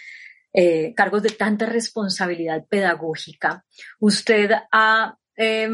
eh, 0.53 0.93
cargos 0.95 1.23
de 1.23 1.29
tanta 1.29 1.65
responsabilidad 1.65 2.65
pedagógica, 2.67 3.65
usted 3.99 4.51
ha, 4.71 5.17
eh, 5.35 5.69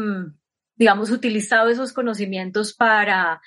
digamos, 0.76 1.10
utilizado 1.10 1.68
esos 1.68 1.92
conocimientos 1.92 2.74
para 2.74 3.40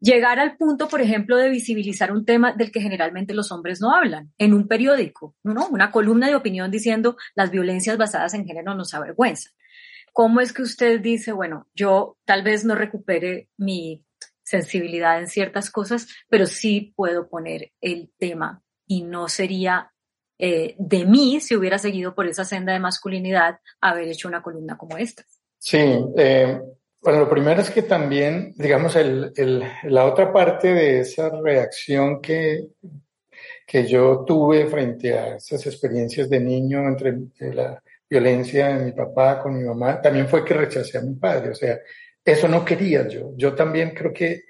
llegar 0.00 0.38
al 0.38 0.56
punto, 0.56 0.88
por 0.88 1.00
ejemplo, 1.00 1.36
de 1.36 1.50
visibilizar 1.50 2.12
un 2.12 2.24
tema 2.24 2.52
del 2.52 2.72
que 2.72 2.80
generalmente 2.80 3.34
los 3.34 3.52
hombres 3.52 3.80
no 3.80 3.94
hablan, 3.94 4.32
en 4.38 4.54
un 4.54 4.66
periódico, 4.66 5.36
¿no? 5.44 5.68
Una 5.68 5.90
columna 5.90 6.28
de 6.28 6.34
opinión 6.34 6.70
diciendo 6.70 7.16
las 7.34 7.50
violencias 7.50 7.96
basadas 7.98 8.34
en 8.34 8.46
género 8.46 8.74
nos 8.74 8.94
avergüenzan. 8.94 9.52
¿Cómo 10.12 10.40
es 10.40 10.52
que 10.52 10.62
usted 10.62 11.00
dice, 11.00 11.32
bueno, 11.32 11.68
yo 11.74 12.18
tal 12.24 12.42
vez 12.42 12.64
no 12.64 12.74
recupere 12.74 13.48
mi 13.56 14.04
sensibilidad 14.42 15.20
en 15.20 15.28
ciertas 15.28 15.70
cosas, 15.70 16.08
pero 16.28 16.46
sí 16.46 16.92
puedo 16.96 17.28
poner 17.28 17.70
el 17.80 18.10
tema 18.18 18.62
y 18.86 19.02
no 19.02 19.28
sería 19.28 19.92
eh, 20.42 20.74
de 20.78 21.04
mí, 21.04 21.38
si 21.40 21.54
hubiera 21.54 21.78
seguido 21.78 22.14
por 22.14 22.26
esa 22.26 22.44
senda 22.44 22.72
de 22.72 22.80
masculinidad, 22.80 23.60
haber 23.80 24.08
hecho 24.08 24.26
una 24.26 24.42
columna 24.42 24.78
como 24.78 24.96
esta? 24.96 25.22
Sí, 25.58 25.78
eh, 26.16 26.60
bueno, 27.02 27.20
lo 27.20 27.30
primero 27.30 27.60
es 27.62 27.70
que 27.70 27.82
también, 27.82 28.52
digamos, 28.56 28.94
el, 28.96 29.32
el, 29.36 29.62
la 29.84 30.04
otra 30.04 30.32
parte 30.32 30.74
de 30.74 31.00
esa 31.00 31.30
reacción 31.40 32.20
que, 32.20 32.68
que 33.66 33.86
yo 33.86 34.24
tuve 34.26 34.66
frente 34.66 35.18
a 35.18 35.36
esas 35.36 35.66
experiencias 35.66 36.28
de 36.28 36.40
niño 36.40 36.86
entre 36.86 37.16
la 37.54 37.82
violencia 38.08 38.68
de 38.68 38.84
mi 38.84 38.92
papá 38.92 39.40
con 39.40 39.56
mi 39.56 39.64
mamá, 39.64 40.00
también 40.02 40.28
fue 40.28 40.44
que 40.44 40.54
rechacé 40.54 40.98
a 40.98 41.02
mi 41.02 41.14
padre. 41.14 41.50
O 41.50 41.54
sea, 41.54 41.78
eso 42.24 42.48
no 42.48 42.64
quería 42.64 43.06
yo. 43.08 43.32
Yo 43.36 43.54
también 43.54 43.90
creo 43.90 44.12
que 44.12 44.42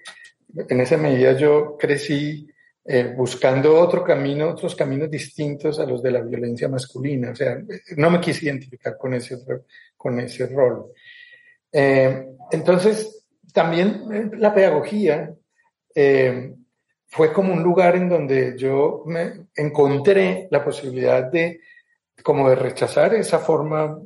en 0.69 0.81
esa 0.81 0.97
medida 0.97 1.37
yo 1.37 1.77
crecí 1.79 2.49
eh, 2.85 3.13
buscando 3.17 3.79
otro 3.79 4.03
camino, 4.03 4.49
otros 4.49 4.75
caminos 4.75 5.11
distintos 5.11 5.79
a 5.79 5.87
los 5.87 6.03
de 6.03 6.11
la 6.11 6.23
violencia 6.23 6.69
masculina. 6.69 7.31
O 7.31 7.37
sea, 7.37 7.59
no 7.97 8.11
me 8.11 8.21
quise 8.21 8.47
identificar 8.47 8.97
con 8.97 9.15
ese, 9.15 9.39
con 9.97 10.19
ese 10.19 10.47
rol. 10.47 10.87
Eh, 11.73 12.27
entonces, 12.51 13.25
también 13.53 14.05
eh, 14.13 14.31
la 14.37 14.55
pedagogía 14.55 15.35
eh, 15.95 16.55
fue 17.09 17.33
como 17.33 17.53
un 17.53 17.63
lugar 17.63 17.97
en 17.97 18.09
donde 18.09 18.55
yo 18.57 19.03
me 19.07 19.49
encontré 19.55 20.49
la 20.51 20.65
posibilidad 20.65 21.31
de, 21.31 21.61
como 22.23 22.49
de 22.49 22.57
rechazar 22.57 23.15
esa 23.15 23.39
forma 23.39 23.99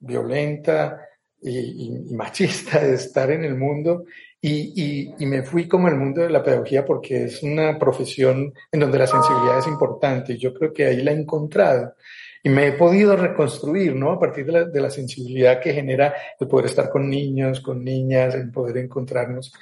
violenta 0.00 1.00
y, 1.40 1.86
y, 1.86 2.14
machista 2.14 2.80
de 2.80 2.94
estar 2.94 3.30
en 3.30 3.44
el 3.44 3.56
mundo. 3.56 4.04
Y, 4.42 5.12
y, 5.18 5.26
me 5.26 5.42
fui 5.42 5.68
como 5.68 5.86
al 5.86 5.96
mundo 5.96 6.22
de 6.22 6.30
la 6.30 6.42
pedagogía 6.42 6.84
porque 6.84 7.24
es 7.24 7.42
una 7.42 7.78
profesión 7.78 8.54
en 8.72 8.80
donde 8.80 8.98
la 8.98 9.06
sensibilidad 9.06 9.58
es 9.58 9.66
importante. 9.66 10.32
Y 10.32 10.38
yo 10.38 10.54
creo 10.54 10.72
que 10.72 10.86
ahí 10.86 11.02
la 11.02 11.12
he 11.12 11.14
encontrado 11.14 11.94
y 12.42 12.48
me 12.48 12.68
he 12.68 12.72
podido 12.72 13.16
reconstruir, 13.16 13.94
¿no? 13.94 14.12
A 14.12 14.20
partir 14.20 14.46
de 14.46 14.52
la, 14.52 14.64
de 14.64 14.80
la, 14.80 14.90
sensibilidad 14.90 15.60
que 15.60 15.74
genera 15.74 16.14
el 16.38 16.48
poder 16.48 16.66
estar 16.66 16.90
con 16.90 17.08
niños, 17.08 17.60
con 17.60 17.84
niñas, 17.84 18.34
el 18.34 18.50
poder 18.50 18.78
encontrarnos 18.78 19.52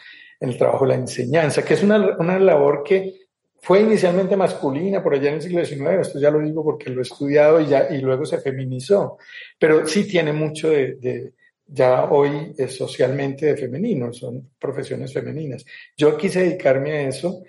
en 0.41 0.51
el 0.51 0.57
trabajo 0.57 0.87
la 0.87 0.95
enseñanza, 0.95 1.65
que 1.65 1.75
es 1.75 1.83
una, 1.83 2.17
una 2.19 2.39
labor 2.39 2.83
que 2.85 3.15
fue 3.61 3.81
inicialmente 3.81 4.37
masculina 4.37 5.03
por 5.03 5.15
allá 5.15 5.31
en 5.31 5.37
el 5.37 5.43
siglo 5.43 5.65
XIX, 5.65 6.01
esto 6.01 6.21
ya 6.21 6.31
lo 6.31 6.41
digo 6.41 6.63
porque 6.63 6.91
lo 6.91 7.01
he 7.01 7.03
estudiado 7.03 7.61
y, 7.61 7.67
ya, 7.67 7.89
y 7.91 8.01
luego 8.01 8.25
se 8.25 8.39
feminizó, 8.39 9.19
pero 9.59 9.85
sí 9.87 10.07
tiene 10.07 10.33
mucho 10.33 10.71
de, 10.71 10.95
de 10.95 11.33
ya 11.67 12.05
hoy 12.05 12.55
es 12.57 12.77
socialmente 12.77 13.47
de 13.47 13.57
femenino, 13.57 14.13
son 14.13 14.51
profesiones 14.59 15.13
femeninas. 15.13 15.67
Yo 15.97 16.17
quise 16.17 16.41
dedicarme 16.41 16.93
a 16.93 17.09
eso 17.09 17.43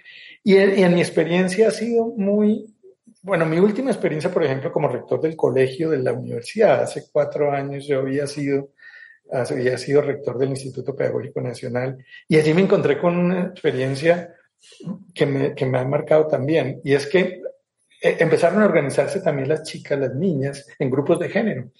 y 0.43 0.55
y 0.55 0.83
en 0.83 0.93
mi 0.95 0.99
experiencia 0.99 1.67
ha 1.67 1.71
sido 1.71 2.07
muy, 2.17 2.65
bueno, 3.21 3.45
mi 3.45 3.59
última 3.59 3.91
experiencia, 3.91 4.31
por 4.31 4.43
ejemplo, 4.43 4.71
como 4.71 4.87
rector 4.87 5.19
del 5.21 5.35
colegio 5.35 5.89
de 5.89 5.99
la 5.99 6.13
universidad, 6.13 6.81
hace 6.81 7.05
cuatro 7.11 7.51
años 7.51 7.85
yo 7.85 7.99
había 7.99 8.25
sido, 8.27 8.71
había 9.31 9.77
sido 9.77 10.01
rector 10.01 10.37
del 10.37 10.49
Instituto 10.49 10.95
Pedagógico 10.95 11.41
Nacional 11.41 11.97
y 12.27 12.37
allí 12.37 12.53
me 12.53 12.61
encontré 12.61 12.97
con 12.97 13.17
una 13.17 13.47
experiencia 13.47 14.33
que 15.13 15.25
me, 15.25 15.53
que 15.53 15.65
me 15.65 15.79
ha 15.79 15.85
marcado 15.85 16.27
también 16.27 16.81
y 16.83 16.93
es 16.93 17.07
que 17.07 17.41
eh, 18.01 18.17
empezaron 18.19 18.61
a 18.61 18.65
organizarse 18.65 19.21
también 19.21 19.49
las 19.49 19.63
chicas, 19.63 19.99
las 19.99 20.15
niñas, 20.15 20.67
en 20.77 20.89
grupos 20.89 21.19
de 21.19 21.29
género. 21.29 21.71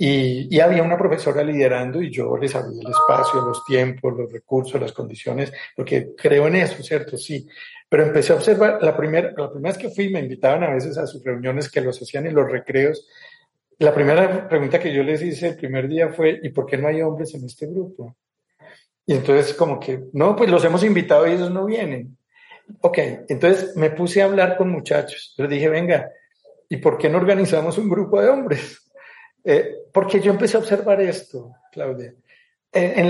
Y, 0.00 0.54
y, 0.54 0.60
había 0.60 0.84
una 0.84 0.96
profesora 0.96 1.42
liderando 1.42 2.00
y 2.00 2.12
yo 2.12 2.36
les 2.36 2.54
abrí 2.54 2.78
el 2.78 2.86
espacio, 2.88 3.40
los 3.40 3.64
tiempos, 3.64 4.16
los 4.16 4.32
recursos, 4.32 4.80
las 4.80 4.92
condiciones, 4.92 5.52
porque 5.74 6.10
creo 6.16 6.46
en 6.46 6.54
eso, 6.54 6.80
¿cierto? 6.84 7.16
Sí. 7.16 7.48
Pero 7.88 8.04
empecé 8.04 8.32
a 8.32 8.36
observar, 8.36 8.78
la 8.80 8.96
primera, 8.96 9.32
la 9.36 9.50
primera 9.50 9.74
vez 9.74 9.82
que 9.82 9.90
fui 9.90 10.10
me 10.10 10.20
invitaban 10.20 10.62
a 10.62 10.70
veces 10.72 10.96
a 10.98 11.06
sus 11.06 11.24
reuniones 11.24 11.70
que 11.70 11.80
los 11.80 12.00
hacían 12.00 12.26
en 12.26 12.34
los 12.34 12.48
recreos. 12.48 13.08
La 13.78 13.94
primera 13.94 14.48
pregunta 14.48 14.78
que 14.78 14.92
yo 14.92 15.02
les 15.02 15.22
hice 15.22 15.48
el 15.48 15.56
primer 15.56 15.88
día 15.88 16.10
fue, 16.10 16.38
¿y 16.42 16.50
por 16.50 16.66
qué 16.66 16.76
no 16.76 16.86
hay 16.86 17.02
hombres 17.02 17.34
en 17.34 17.44
este 17.44 17.66
grupo? 17.66 18.14
Y 19.06 19.14
entonces 19.14 19.54
como 19.54 19.80
que, 19.80 20.04
no, 20.12 20.36
pues 20.36 20.50
los 20.50 20.62
hemos 20.64 20.84
invitado 20.84 21.26
y 21.26 21.32
ellos 21.32 21.50
no 21.50 21.64
vienen. 21.64 22.17
Ok, 22.80 22.98
entonces 23.28 23.76
me 23.76 23.90
puse 23.90 24.22
a 24.22 24.26
hablar 24.26 24.56
con 24.56 24.70
muchachos. 24.70 25.34
Les 25.38 25.48
dije, 25.48 25.68
venga, 25.68 26.10
¿y 26.68 26.76
por 26.76 26.98
qué 26.98 27.08
no 27.08 27.18
organizamos 27.18 27.78
un 27.78 27.88
grupo 27.88 28.20
de 28.20 28.28
hombres? 28.28 28.90
Eh, 29.44 29.74
porque 29.92 30.20
yo 30.20 30.32
empecé 30.32 30.56
a 30.56 30.60
observar 30.60 31.00
esto, 31.00 31.52
Claudia. 31.72 32.14
En, 32.70 33.08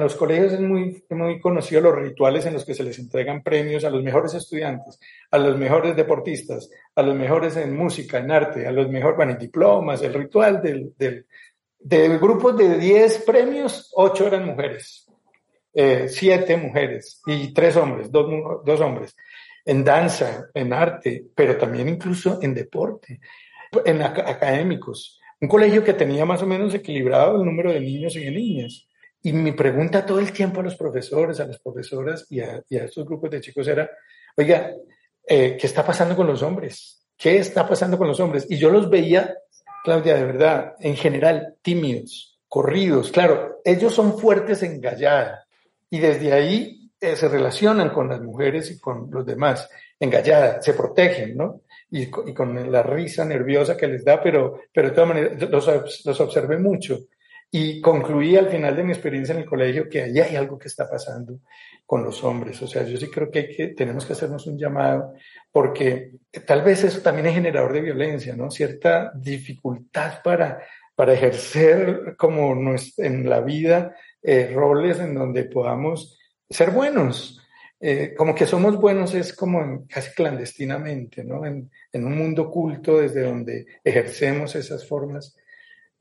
los 0.00 0.16
colegios 0.16 0.54
es 0.54 0.60
muy, 0.60 1.04
muy 1.10 1.40
conocido 1.40 1.80
los 1.80 1.94
rituales 1.94 2.44
en 2.46 2.54
los 2.54 2.64
que 2.64 2.74
se 2.74 2.82
les 2.82 2.98
entregan 2.98 3.42
premios 3.42 3.84
a 3.84 3.90
los 3.90 4.02
mejores 4.02 4.34
estudiantes, 4.34 4.98
a 5.30 5.38
los 5.38 5.56
mejores 5.56 5.94
deportistas, 5.94 6.68
a 6.96 7.02
los 7.02 7.14
mejores 7.14 7.56
en 7.56 7.76
música, 7.76 8.18
en 8.18 8.32
arte, 8.32 8.66
a 8.66 8.72
los 8.72 8.88
mejores, 8.88 9.16
bueno, 9.16 9.32
en 9.32 9.38
diplomas, 9.38 10.02
el 10.02 10.12
ritual 10.12 10.60
del, 10.60 10.92
del, 10.98 11.26
del 11.78 12.18
grupo 12.18 12.52
de 12.52 12.76
10 12.76 13.22
premios, 13.24 13.92
8 13.94 14.26
eran 14.26 14.46
mujeres, 14.46 15.06
eh, 15.74 16.06
7 16.08 16.56
mujeres 16.56 17.20
y 17.26 17.52
3 17.52 17.76
hombres, 17.76 18.10
2 18.10 18.62
dos 18.64 18.80
hombres, 18.80 19.16
en 19.64 19.84
danza, 19.84 20.46
en 20.54 20.72
arte, 20.72 21.24
pero 21.34 21.56
también 21.56 21.88
incluso 21.88 22.38
en 22.42 22.54
deporte, 22.54 23.20
en 23.84 24.02
académicos 24.02 25.20
un 25.42 25.48
colegio 25.48 25.82
que 25.82 25.94
tenía 25.94 26.24
más 26.24 26.40
o 26.42 26.46
menos 26.46 26.72
equilibrado 26.72 27.34
el 27.36 27.44
número 27.44 27.72
de 27.72 27.80
niños 27.80 28.14
y 28.14 28.20
de 28.20 28.30
niñas. 28.30 28.86
Y 29.24 29.32
mi 29.32 29.50
pregunta 29.50 30.06
todo 30.06 30.20
el 30.20 30.32
tiempo 30.32 30.60
a 30.60 30.62
los 30.62 30.76
profesores, 30.76 31.40
a 31.40 31.46
las 31.46 31.58
profesoras 31.58 32.26
y 32.30 32.38
a, 32.38 32.62
estos 32.70 33.04
grupos 33.04 33.28
de 33.28 33.40
chicos 33.40 33.66
era, 33.66 33.90
oiga, 34.36 34.70
eh, 35.26 35.56
¿qué 35.60 35.66
está 35.66 35.84
pasando 35.84 36.14
con 36.14 36.28
los 36.28 36.42
hombres? 36.42 37.04
¿Qué 37.16 37.38
está 37.38 37.68
pasando 37.68 37.98
con 37.98 38.06
los 38.06 38.20
hombres? 38.20 38.46
Y 38.48 38.56
yo 38.56 38.70
los 38.70 38.88
veía, 38.88 39.34
Claudia, 39.82 40.14
de 40.14 40.26
verdad, 40.26 40.74
en 40.78 40.94
general, 40.94 41.56
tímidos, 41.60 42.38
corridos. 42.46 43.10
Claro, 43.10 43.60
ellos 43.64 43.92
son 43.92 44.16
fuertes 44.20 44.62
en 44.62 44.80
gallada 44.80 45.44
y 45.92 45.98
desde 46.00 46.32
ahí 46.32 46.90
eh, 46.98 47.14
se 47.16 47.28
relacionan 47.28 47.90
con 47.90 48.08
las 48.08 48.20
mujeres 48.20 48.70
y 48.70 48.80
con 48.80 49.10
los 49.10 49.26
demás 49.26 49.68
en 50.00 50.10
gallada, 50.10 50.60
se 50.60 50.72
protegen, 50.72 51.36
¿no? 51.36 51.60
y, 51.92 52.06
con 52.06 52.72
la 52.72 52.82
risa 52.82 53.24
nerviosa 53.24 53.76
que 53.76 53.86
les 53.86 54.04
da, 54.04 54.20
pero, 54.22 54.62
pero 54.72 54.88
de 54.88 54.94
todas 54.94 55.08
maneras 55.08 55.50
los, 55.50 56.02
los 56.06 56.20
observé 56.20 56.58
mucho. 56.58 56.98
Y 57.50 57.82
concluí 57.82 58.34
al 58.34 58.48
final 58.48 58.74
de 58.74 58.82
mi 58.82 58.92
experiencia 58.92 59.34
en 59.34 59.42
el 59.42 59.46
colegio 59.46 59.86
que 59.90 60.02
ahí 60.02 60.18
hay 60.18 60.36
algo 60.36 60.58
que 60.58 60.68
está 60.68 60.88
pasando 60.88 61.40
con 61.84 62.02
los 62.02 62.24
hombres. 62.24 62.62
O 62.62 62.66
sea, 62.66 62.82
yo 62.84 62.96
sí 62.96 63.10
creo 63.10 63.30
que, 63.30 63.46
que 63.50 63.68
tenemos 63.68 64.06
que 64.06 64.14
hacernos 64.14 64.46
un 64.46 64.58
llamado 64.58 65.12
porque 65.50 66.12
tal 66.46 66.62
vez 66.62 66.82
eso 66.82 67.02
también 67.02 67.26
es 67.26 67.34
generador 67.34 67.74
de 67.74 67.82
violencia, 67.82 68.34
¿no? 68.34 68.50
Cierta 68.50 69.12
dificultad 69.14 70.22
para, 70.24 70.62
para 70.94 71.12
ejercer 71.12 72.16
como 72.16 72.74
en 72.96 73.28
la 73.28 73.40
vida 73.42 73.94
eh, 74.22 74.52
roles 74.54 75.00
en 75.00 75.14
donde 75.14 75.44
podamos 75.44 76.18
ser 76.48 76.70
buenos. 76.70 77.38
Eh, 77.84 78.14
como 78.16 78.34
que 78.34 78.46
somos 78.46 78.76
buenos 78.76 79.12
es 79.14 79.34
como 79.34 79.84
casi 79.88 80.14
clandestinamente, 80.14 81.24
¿no? 81.24 81.44
En, 81.44 81.68
en, 81.92 82.04
un 82.04 82.16
mundo 82.16 82.42
oculto 82.42 82.98
desde 82.98 83.22
donde 83.22 83.66
ejercemos 83.82 84.54
esas 84.54 84.86
formas 84.86 85.36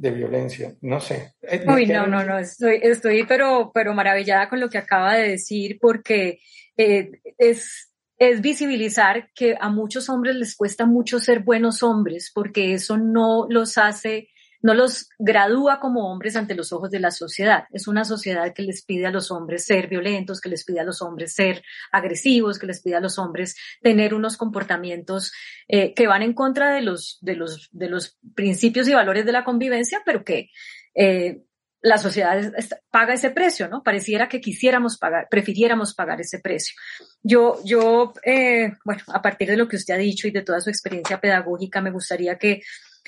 de 0.01 0.11
violencia. 0.11 0.73
No 0.81 0.99
sé. 0.99 1.33
Eh, 1.41 1.63
Uy, 1.67 1.85
no, 1.85 2.07
no, 2.07 2.23
no, 2.23 2.39
estoy, 2.39 2.79
estoy 2.81 3.23
pero, 3.25 3.71
pero 3.73 3.93
maravillada 3.93 4.49
con 4.49 4.59
lo 4.59 4.69
que 4.69 4.79
acaba 4.79 5.15
de 5.15 5.29
decir 5.29 5.77
porque 5.79 6.39
eh, 6.75 7.11
es, 7.37 7.91
es 8.17 8.41
visibilizar 8.41 9.29
que 9.35 9.55
a 9.59 9.69
muchos 9.69 10.09
hombres 10.09 10.35
les 10.35 10.55
cuesta 10.55 10.87
mucho 10.87 11.19
ser 11.19 11.39
buenos 11.41 11.83
hombres 11.83 12.31
porque 12.33 12.73
eso 12.73 12.97
no 12.97 13.45
los 13.47 13.77
hace 13.77 14.29
no 14.61 14.73
los 14.73 15.09
gradúa 15.17 15.79
como 15.79 16.11
hombres 16.11 16.35
ante 16.35 16.55
los 16.55 16.71
ojos 16.71 16.91
de 16.91 16.99
la 16.99 17.11
sociedad. 17.11 17.65
Es 17.71 17.87
una 17.87 18.05
sociedad 18.05 18.53
que 18.53 18.63
les 18.63 18.83
pide 18.83 19.07
a 19.07 19.11
los 19.11 19.31
hombres 19.31 19.65
ser 19.65 19.87
violentos, 19.87 20.41
que 20.41 20.49
les 20.49 20.63
pide 20.63 20.79
a 20.79 20.83
los 20.83 21.01
hombres 21.01 21.33
ser 21.33 21.63
agresivos, 21.91 22.59
que 22.59 22.67
les 22.67 22.81
pide 22.81 22.95
a 22.95 23.01
los 23.01 23.17
hombres 23.17 23.55
tener 23.81 24.13
unos 24.13 24.37
comportamientos 24.37 25.31
eh, 25.67 25.93
que 25.93 26.07
van 26.07 26.21
en 26.21 26.33
contra 26.33 26.73
de 26.73 26.81
los, 26.81 27.17
de, 27.21 27.35
los, 27.35 27.69
de 27.71 27.89
los 27.89 28.17
principios 28.35 28.87
y 28.87 28.93
valores 28.93 29.25
de 29.25 29.31
la 29.31 29.43
convivencia, 29.43 30.01
pero 30.05 30.23
que 30.23 30.49
eh, 30.93 31.41
la 31.81 31.97
sociedad 31.97 32.53
paga 32.91 33.15
ese 33.15 33.31
precio, 33.31 33.67
¿no? 33.67 33.81
Pareciera 33.81 34.29
que 34.29 34.39
quisiéramos 34.39 34.97
pagar, 34.97 35.27
prefiriéramos 35.29 35.95
pagar 35.95 36.21
ese 36.21 36.39
precio. 36.39 36.75
Yo, 37.23 37.59
yo, 37.65 38.13
eh, 38.23 38.73
bueno, 38.85 39.01
a 39.07 39.21
partir 39.21 39.49
de 39.49 39.57
lo 39.57 39.67
que 39.67 39.77
usted 39.77 39.95
ha 39.95 39.97
dicho 39.97 40.27
y 40.27 40.31
de 40.31 40.43
toda 40.43 40.61
su 40.61 40.69
experiencia 40.69 41.19
pedagógica, 41.19 41.81
me 41.81 41.91
gustaría 41.91 42.37
que 42.37 42.61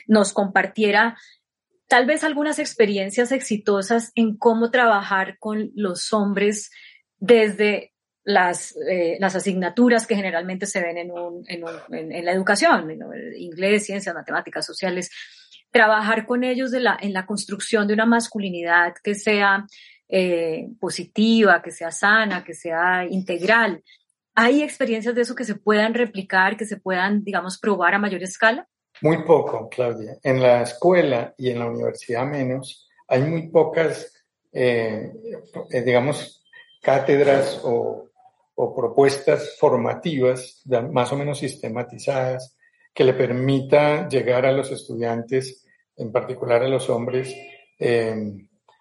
nos 0.07 0.33
compartiera 0.33 1.17
tal 1.87 2.05
vez 2.05 2.23
algunas 2.23 2.59
experiencias 2.59 3.31
exitosas 3.31 4.11
en 4.15 4.37
cómo 4.37 4.71
trabajar 4.71 5.37
con 5.39 5.71
los 5.75 6.13
hombres 6.13 6.71
desde 7.17 7.93
las, 8.23 8.75
eh, 8.89 9.17
las 9.19 9.35
asignaturas 9.35 10.07
que 10.07 10.15
generalmente 10.15 10.65
se 10.65 10.81
ven 10.81 10.97
en, 10.97 11.11
un, 11.11 11.43
en, 11.47 11.63
un, 11.63 11.71
en, 11.93 12.25
la 12.25 12.31
educación, 12.31 12.89
inglés, 13.37 13.85
ciencias, 13.85 14.15
matemáticas, 14.15 14.65
sociales, 14.65 15.11
trabajar 15.71 16.25
con 16.25 16.43
ellos 16.43 16.71
de 16.71 16.79
la, 16.79 16.97
en 17.01 17.13
la 17.13 17.25
construcción 17.25 17.87
de 17.87 17.93
una 17.93 18.05
masculinidad 18.05 18.93
que 19.03 19.15
sea 19.15 19.65
eh, 20.07 20.67
positiva, 20.79 21.61
que 21.61 21.71
sea 21.71 21.91
sana, 21.91 22.43
que 22.43 22.53
sea 22.53 23.05
integral. 23.09 23.83
¿Hay 24.35 24.63
experiencias 24.63 25.15
de 25.15 25.21
eso 25.21 25.35
que 25.35 25.43
se 25.43 25.55
puedan 25.55 25.93
replicar, 25.93 26.55
que 26.57 26.65
se 26.65 26.77
puedan, 26.77 27.23
digamos, 27.23 27.59
probar 27.59 27.95
a 27.95 27.99
mayor 27.99 28.23
escala? 28.23 28.67
Muy 29.03 29.17
poco, 29.23 29.67
Claudia. 29.67 30.17
En 30.23 30.41
la 30.41 30.61
escuela 30.61 31.35
y 31.37 31.49
en 31.49 31.59
la 31.59 31.65
universidad 31.65 32.25
menos, 32.25 32.89
hay 33.09 33.21
muy 33.21 33.49
pocas, 33.49 34.13
eh, 34.53 35.11
eh, 35.71 35.81
digamos, 35.81 36.41
cátedras 36.81 37.59
o, 37.65 38.09
propuestas 38.55 39.57
formativas 39.59 40.61
más 40.91 41.11
o 41.11 41.17
menos 41.17 41.39
sistematizadas 41.39 42.55
que 42.93 43.03
le 43.03 43.13
permita 43.13 44.07
llegar 44.07 44.45
a 44.45 44.53
los 44.53 44.71
estudiantes, 44.71 45.65
en 45.97 46.11
particular 46.11 46.63
a 46.63 46.69
los 46.69 46.89
hombres, 46.89 47.35
eh, 47.79 48.15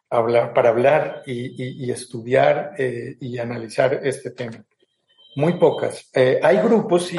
hablar, 0.08 0.54
para 0.54 0.68
hablar 0.68 1.22
y, 1.26 1.90
estudiar 1.90 2.74
y 2.78 3.38
analizar 3.38 4.00
este 4.04 4.30
tema. 4.30 4.64
Muy 5.36 5.54
pocas. 5.54 6.10
hay 6.14 6.58
grupos, 6.58 7.06
sí, 7.06 7.18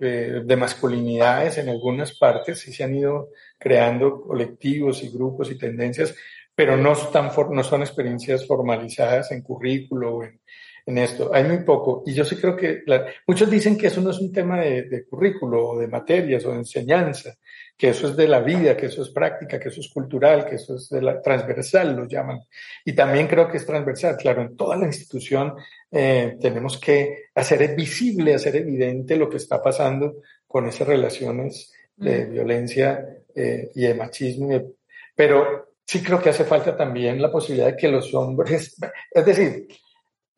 eh, 0.00 0.42
de 0.44 0.56
masculinidades 0.56 1.58
en 1.58 1.68
algunas 1.68 2.16
partes, 2.16 2.60
sí 2.60 2.72
se 2.72 2.84
han 2.84 2.94
ido 2.94 3.30
creando 3.58 4.20
colectivos 4.20 5.02
y 5.02 5.10
grupos 5.10 5.50
y 5.50 5.58
tendencias, 5.58 6.14
pero 6.54 6.76
no, 6.76 6.92
están, 6.92 7.30
no 7.50 7.62
son 7.62 7.82
experiencias 7.82 8.46
formalizadas 8.46 9.30
en 9.32 9.42
currículo 9.42 10.16
o 10.16 10.24
en, 10.24 10.40
en 10.88 10.98
esto. 10.98 11.30
Hay 11.32 11.44
muy 11.44 11.58
poco. 11.58 12.02
Y 12.06 12.14
yo 12.14 12.24
sí 12.24 12.36
creo 12.36 12.56
que 12.56 12.82
muchos 13.26 13.50
dicen 13.50 13.76
que 13.76 13.88
eso 13.88 14.00
no 14.00 14.10
es 14.10 14.18
un 14.20 14.32
tema 14.32 14.60
de, 14.60 14.84
de, 14.84 15.04
currículo 15.06 15.68
o 15.68 15.78
de 15.78 15.86
materias 15.86 16.44
o 16.46 16.52
de 16.52 16.58
enseñanza, 16.58 17.34
que 17.76 17.90
eso 17.90 18.08
es 18.08 18.16
de 18.16 18.26
la 18.26 18.40
vida, 18.40 18.76
que 18.76 18.86
eso 18.86 19.02
es 19.02 19.10
práctica, 19.10 19.60
que 19.60 19.68
eso 19.68 19.80
es 19.80 19.88
cultural, 19.92 20.46
que 20.46 20.56
eso 20.56 20.76
es 20.76 20.88
de 20.88 21.02
la 21.02 21.20
transversal, 21.20 21.94
lo 21.94 22.06
llaman. 22.06 22.40
Y 22.84 22.94
también 22.94 23.26
creo 23.26 23.48
que 23.48 23.58
es 23.58 23.66
transversal. 23.66 24.16
Claro, 24.16 24.42
en 24.42 24.56
toda 24.56 24.76
la 24.76 24.86
institución 24.86 25.54
eh, 25.90 26.36
tenemos 26.40 26.78
que 26.78 27.28
hacer 27.34 27.74
visible, 27.74 28.34
hacer 28.34 28.56
evidente 28.56 29.16
lo 29.16 29.28
que 29.28 29.38
está 29.38 29.62
pasando 29.62 30.16
con 30.46 30.66
esas 30.68 30.86
relaciones 30.86 31.72
de 31.96 32.26
mm. 32.26 32.30
violencia 32.30 33.06
eh, 33.34 33.70
y 33.74 33.82
de 33.82 33.94
machismo. 33.94 34.74
Pero 35.14 35.74
sí 35.86 36.02
creo 36.02 36.20
que 36.20 36.30
hace 36.30 36.44
falta 36.44 36.76
también 36.76 37.20
la 37.20 37.30
posibilidad 37.30 37.68
de 37.68 37.76
que 37.76 37.88
los 37.88 38.12
hombres, 38.14 38.76
es 39.10 39.24
decir, 39.24 39.68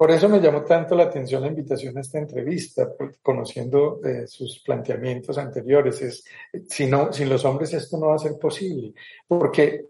por 0.01 0.11
eso 0.11 0.31
me 0.31 0.41
llamó 0.41 0.63
tanto 0.65 0.95
la 0.95 1.05
atención 1.05 1.43
la 1.43 1.49
invitación 1.49 1.99
a 1.99 2.01
esta 2.01 2.19
entrevista, 2.19 2.89
conociendo 3.21 4.01
eh, 4.03 4.27
sus 4.27 4.61
planteamientos 4.61 5.37
anteriores. 5.37 6.01
Es, 6.01 6.25
si 6.71 6.87
no, 6.87 7.13
sin 7.13 7.29
los 7.29 7.45
hombres 7.45 7.75
esto 7.75 7.99
no 7.99 8.07
va 8.07 8.15
a 8.15 8.19
ser 8.19 8.39
posible, 8.39 8.95
porque 9.29 9.85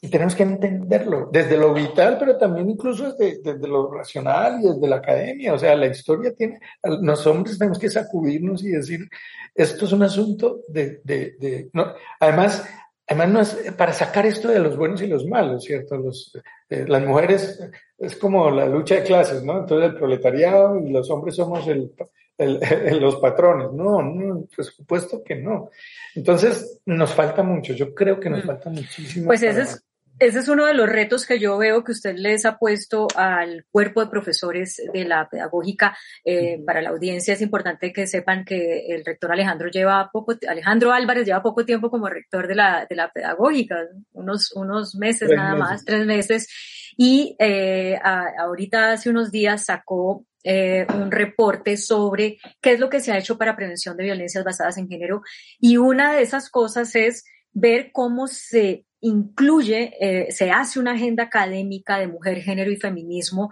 y 0.00 0.08
tenemos 0.08 0.34
que 0.34 0.42
entenderlo 0.42 1.28
desde 1.32 1.56
lo 1.56 1.72
vital, 1.72 2.16
pero 2.18 2.36
también 2.36 2.70
incluso 2.70 3.12
desde, 3.12 3.40
desde, 3.42 3.68
lo 3.68 3.90
racional 3.90 4.60
y 4.60 4.68
desde 4.68 4.88
la 4.88 4.96
academia. 4.96 5.54
O 5.54 5.58
sea, 5.58 5.74
la 5.76 5.86
historia 5.86 6.34
tiene, 6.34 6.60
los 6.82 7.26
hombres 7.26 7.58
tenemos 7.58 7.78
que 7.78 7.90
sacudirnos 7.90 8.62
y 8.64 8.70
decir, 8.70 9.08
esto 9.54 9.84
es 9.84 9.92
un 9.92 10.02
asunto 10.02 10.60
de, 10.68 11.00
de, 11.04 11.36
de 11.38 11.70
no, 11.72 11.92
además, 12.20 12.64
Además, 13.06 13.28
no 13.28 13.40
es 13.40 13.72
para 13.76 13.92
sacar 13.92 14.24
esto 14.24 14.48
de 14.48 14.58
los 14.58 14.78
buenos 14.78 15.02
y 15.02 15.06
los 15.06 15.26
malos, 15.26 15.64
¿cierto? 15.64 15.98
Los, 15.98 16.32
eh, 16.74 16.84
las 16.86 17.04
mujeres 17.04 17.60
es 17.98 18.16
como 18.16 18.50
la 18.50 18.66
lucha 18.66 18.96
de 18.96 19.02
clases, 19.02 19.42
¿no? 19.42 19.60
Entonces 19.60 19.90
el 19.90 19.96
proletariado 19.96 20.78
y 20.78 20.90
los 20.90 21.10
hombres 21.10 21.36
somos 21.36 21.66
el, 21.68 21.92
los 23.00 23.16
patrones. 23.16 23.72
No, 23.72 24.02
no, 24.02 24.46
por 24.54 24.64
supuesto 24.64 25.22
que 25.22 25.36
no. 25.36 25.70
Entonces, 26.14 26.80
nos 26.86 27.12
falta 27.12 27.42
mucho. 27.42 27.72
Yo 27.72 27.94
creo 27.94 28.18
que 28.18 28.30
nos 28.30 28.44
mm. 28.44 28.46
falta 28.46 28.70
muchísimo. 28.70 29.26
Pues 29.26 29.42
ese 29.42 29.62
es, 29.62 29.84
ese 30.18 30.38
es 30.38 30.48
uno 30.48 30.66
de 30.66 30.74
los 30.74 30.88
retos 30.88 31.26
que 31.26 31.38
yo 31.38 31.58
veo 31.58 31.82
que 31.82 31.92
usted 31.92 32.14
les 32.16 32.44
ha 32.46 32.56
puesto 32.56 33.08
al 33.16 33.64
cuerpo 33.70 34.00
de 34.00 34.10
profesores 34.10 34.80
de 34.92 35.04
la 35.04 35.28
pedagógica. 35.28 35.96
Eh, 36.24 36.62
para 36.64 36.80
la 36.82 36.90
audiencia 36.90 37.34
es 37.34 37.40
importante 37.40 37.92
que 37.92 38.06
sepan 38.06 38.44
que 38.44 38.86
el 38.88 39.04
rector 39.04 39.32
Alejandro 39.32 39.68
lleva 39.68 40.10
poco, 40.12 40.34
Alejandro 40.48 40.92
Álvarez 40.92 41.26
lleva 41.26 41.42
poco 41.42 41.64
tiempo 41.64 41.90
como 41.90 42.08
rector 42.08 42.46
de 42.46 42.54
la, 42.54 42.86
de 42.88 42.94
la 42.94 43.10
pedagógica, 43.10 43.76
unos, 44.12 44.52
unos 44.52 44.94
meses 44.94 45.30
nada 45.30 45.56
más, 45.56 45.84
tres 45.84 46.06
meses. 46.06 46.48
Y 46.96 47.34
eh, 47.38 47.98
ahorita 48.02 48.92
hace 48.92 49.10
unos 49.10 49.32
días 49.32 49.64
sacó 49.64 50.24
eh, 50.44 50.86
un 50.94 51.10
reporte 51.10 51.76
sobre 51.76 52.38
qué 52.60 52.72
es 52.72 52.80
lo 52.80 52.90
que 52.90 53.00
se 53.00 53.10
ha 53.10 53.18
hecho 53.18 53.38
para 53.38 53.56
prevención 53.56 53.96
de 53.96 54.04
violencias 54.04 54.44
basadas 54.44 54.78
en 54.78 54.88
género. 54.88 55.22
Y 55.58 55.78
una 55.78 56.12
de 56.12 56.22
esas 56.22 56.50
cosas 56.50 56.94
es 56.94 57.24
ver 57.52 57.90
cómo 57.92 58.26
se 58.26 58.84
incluye, 59.04 59.92
eh, 60.00 60.32
se 60.32 60.50
hace 60.50 60.80
una 60.80 60.92
agenda 60.92 61.24
académica 61.24 61.98
de 61.98 62.08
mujer, 62.08 62.40
género 62.42 62.70
y 62.70 62.76
feminismo, 62.76 63.50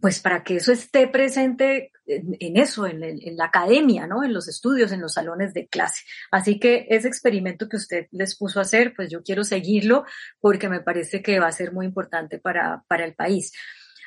pues 0.00 0.18
para 0.20 0.42
que 0.42 0.56
eso 0.56 0.72
esté 0.72 1.06
presente 1.06 1.92
en, 2.04 2.56
eso, 2.56 2.86
en, 2.86 3.04
en, 3.04 3.36
la 3.36 3.44
academia, 3.44 4.08
¿no? 4.08 4.24
En 4.24 4.32
los 4.32 4.48
estudios, 4.48 4.90
en 4.90 5.00
los 5.00 5.14
salones 5.14 5.54
de 5.54 5.68
clase. 5.68 6.02
Así 6.32 6.58
que 6.58 6.86
ese 6.90 7.06
experimento 7.06 7.68
que 7.68 7.76
usted 7.76 8.06
les 8.10 8.36
puso 8.36 8.58
a 8.58 8.62
hacer, 8.62 8.92
pues 8.96 9.08
yo 9.08 9.22
quiero 9.22 9.44
seguirlo 9.44 10.04
porque 10.40 10.68
me 10.68 10.80
parece 10.80 11.22
que 11.22 11.38
va 11.38 11.46
a 11.46 11.52
ser 11.52 11.72
muy 11.72 11.86
importante 11.86 12.38
para, 12.38 12.82
para 12.88 13.04
el 13.04 13.14
país. 13.14 13.52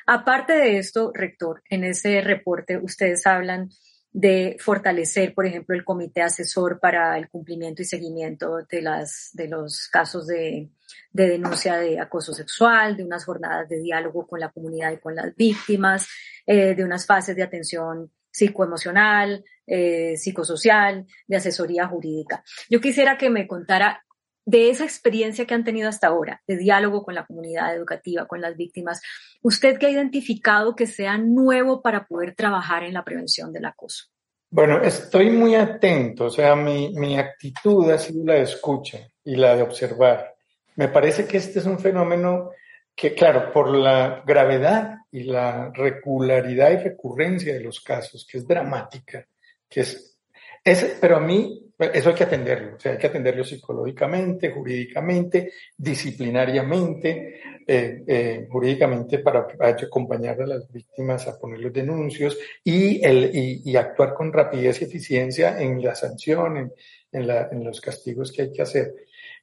Aparte 0.06 0.52
de 0.52 0.76
esto, 0.76 1.10
rector, 1.14 1.62
en 1.70 1.84
ese 1.84 2.20
reporte 2.20 2.76
ustedes 2.76 3.26
hablan 3.26 3.70
de 4.16 4.56
fortalecer, 4.58 5.34
por 5.34 5.44
ejemplo, 5.44 5.76
el 5.76 5.84
comité 5.84 6.22
asesor 6.22 6.80
para 6.80 7.18
el 7.18 7.28
cumplimiento 7.28 7.82
y 7.82 7.84
seguimiento 7.84 8.62
de, 8.66 8.80
las, 8.80 9.28
de 9.34 9.46
los 9.46 9.88
casos 9.88 10.26
de, 10.26 10.70
denuncia 11.12 11.76
de 11.76 12.00
acoso 12.00 12.32
sexual, 12.32 12.96
de 12.96 13.04
unas 13.04 13.26
jornadas 13.26 13.68
de 13.68 13.78
diálogo 13.78 14.26
con 14.26 14.40
la 14.40 14.48
comunidad 14.48 14.90
y 14.92 15.00
con 15.00 15.14
las 15.14 15.36
víctimas, 15.36 16.08
eh, 16.46 16.74
de 16.74 16.82
unas 16.82 17.04
fases 17.04 17.36
de 17.36 17.42
atención 17.42 18.10
psicoemocional, 18.30 19.44
eh, 19.66 20.16
psicosocial, 20.16 21.04
de 21.26 21.36
asesoría 21.36 21.86
jurídica. 21.86 22.42
Yo 22.70 22.80
quisiera 22.80 23.18
que 23.18 23.28
me 23.28 23.46
contara 23.46 24.05
de 24.46 24.70
esa 24.70 24.84
experiencia 24.84 25.44
que 25.44 25.54
han 25.54 25.64
tenido 25.64 25.88
hasta 25.88 26.06
ahora, 26.06 26.40
de 26.46 26.56
diálogo 26.56 27.02
con 27.02 27.16
la 27.16 27.26
comunidad 27.26 27.74
educativa, 27.74 28.26
con 28.26 28.40
las 28.40 28.56
víctimas, 28.56 29.02
usted 29.42 29.76
que 29.76 29.86
ha 29.86 29.90
identificado 29.90 30.76
que 30.76 30.86
sea 30.86 31.18
nuevo 31.18 31.82
para 31.82 32.06
poder 32.06 32.34
trabajar 32.34 32.84
en 32.84 32.94
la 32.94 33.04
prevención 33.04 33.52
del 33.52 33.64
acoso. 33.64 34.04
Bueno, 34.48 34.80
estoy 34.80 35.30
muy 35.30 35.56
atento, 35.56 36.26
o 36.26 36.30
sea, 36.30 36.54
mi, 36.54 36.94
mi 36.94 37.18
actitud 37.18 37.90
ha 37.90 37.98
sido 37.98 38.24
la 38.24 38.34
de 38.34 38.42
escucha 38.42 39.00
y 39.24 39.34
la 39.34 39.56
de 39.56 39.62
observar. 39.62 40.36
Me 40.76 40.88
parece 40.88 41.26
que 41.26 41.38
este 41.38 41.58
es 41.58 41.66
un 41.66 41.80
fenómeno 41.80 42.50
que, 42.94 43.14
claro, 43.14 43.52
por 43.52 43.74
la 43.74 44.22
gravedad 44.24 44.98
y 45.10 45.24
la 45.24 45.72
regularidad 45.74 46.70
y 46.70 46.76
recurrencia 46.76 47.52
de 47.52 47.60
los 47.60 47.80
casos, 47.80 48.24
que 48.30 48.38
es 48.38 48.46
dramática, 48.46 49.26
que 49.68 49.80
es, 49.80 50.16
es 50.62 50.96
pero 51.00 51.16
a 51.16 51.20
mí 51.20 51.65
eso 51.78 52.08
hay 52.08 52.14
que 52.14 52.24
atenderlo, 52.24 52.76
o 52.76 52.80
sea, 52.80 52.92
hay 52.92 52.98
que 52.98 53.08
atenderlo 53.08 53.44
psicológicamente, 53.44 54.50
jurídicamente, 54.50 55.52
disciplinariamente, 55.76 57.40
eh, 57.66 58.02
eh, 58.06 58.46
jurídicamente 58.50 59.18
para, 59.18 59.46
acompañar 59.60 60.40
a 60.40 60.46
las 60.46 60.72
víctimas 60.72 61.28
a 61.28 61.38
poner 61.38 61.60
los 61.60 61.72
denuncios 61.72 62.38
y, 62.64 63.04
el, 63.04 63.30
y, 63.34 63.76
actuar 63.76 64.14
con 64.14 64.32
rapidez 64.32 64.80
y 64.80 64.84
eficiencia 64.84 65.60
en 65.60 65.82
la 65.82 65.94
sanción, 65.94 66.56
en, 66.56 66.72
en, 67.12 67.26
la, 67.26 67.48
en, 67.52 67.62
los 67.62 67.80
castigos 67.82 68.32
que 68.32 68.42
hay 68.42 68.52
que 68.52 68.62
hacer. 68.62 68.94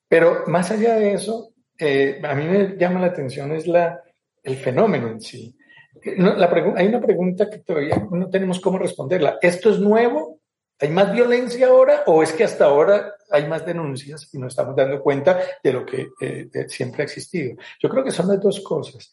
Pero 0.07 0.43
más 0.47 0.71
allá 0.71 0.95
de 0.95 1.13
eso, 1.13 1.53
eh, 1.77 2.19
a 2.23 2.33
mí 2.33 2.45
me 2.45 2.77
llama 2.77 2.99
la 2.99 3.07
atención 3.07 3.51
es 3.51 3.67
la, 3.67 4.01
el 4.41 4.55
fenómeno 4.55 5.07
en 5.07 5.21
sí. 5.21 5.55
la 6.03 6.73
hay 6.77 6.87
una 6.87 7.01
pregunta 7.01 7.47
que 7.47 7.59
todavía 7.59 8.07
no 8.09 8.27
tenemos 8.31 8.59
cómo 8.59 8.79
responderla. 8.79 9.37
¿Esto 9.39 9.69
es 9.69 9.79
nuevo 9.79 10.39
¿Hay 10.79 10.89
más 10.89 11.11
violencia 11.13 11.67
ahora 11.67 12.03
o 12.07 12.23
es 12.23 12.33
que 12.33 12.43
hasta 12.43 12.65
ahora 12.65 13.13
hay 13.29 13.47
más 13.47 13.65
denuncias 13.65 14.29
y 14.33 14.37
nos 14.37 14.53
estamos 14.53 14.75
dando 14.75 15.01
cuenta 15.01 15.39
de 15.63 15.73
lo 15.73 15.85
que 15.85 16.09
eh, 16.19 16.49
siempre 16.67 17.03
ha 17.03 17.05
existido? 17.05 17.55
Yo 17.79 17.89
creo 17.89 18.03
que 18.03 18.11
son 18.11 18.27
las 18.27 18.41
dos 18.41 18.61
cosas. 18.61 19.09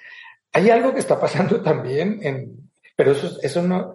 Hay 0.52 0.68
algo 0.70 0.92
que 0.92 1.00
está 1.00 1.18
pasando 1.20 1.60
también, 1.62 2.18
en, 2.22 2.70
pero 2.96 3.12
eso, 3.12 3.38
eso 3.42 3.62
no, 3.62 3.94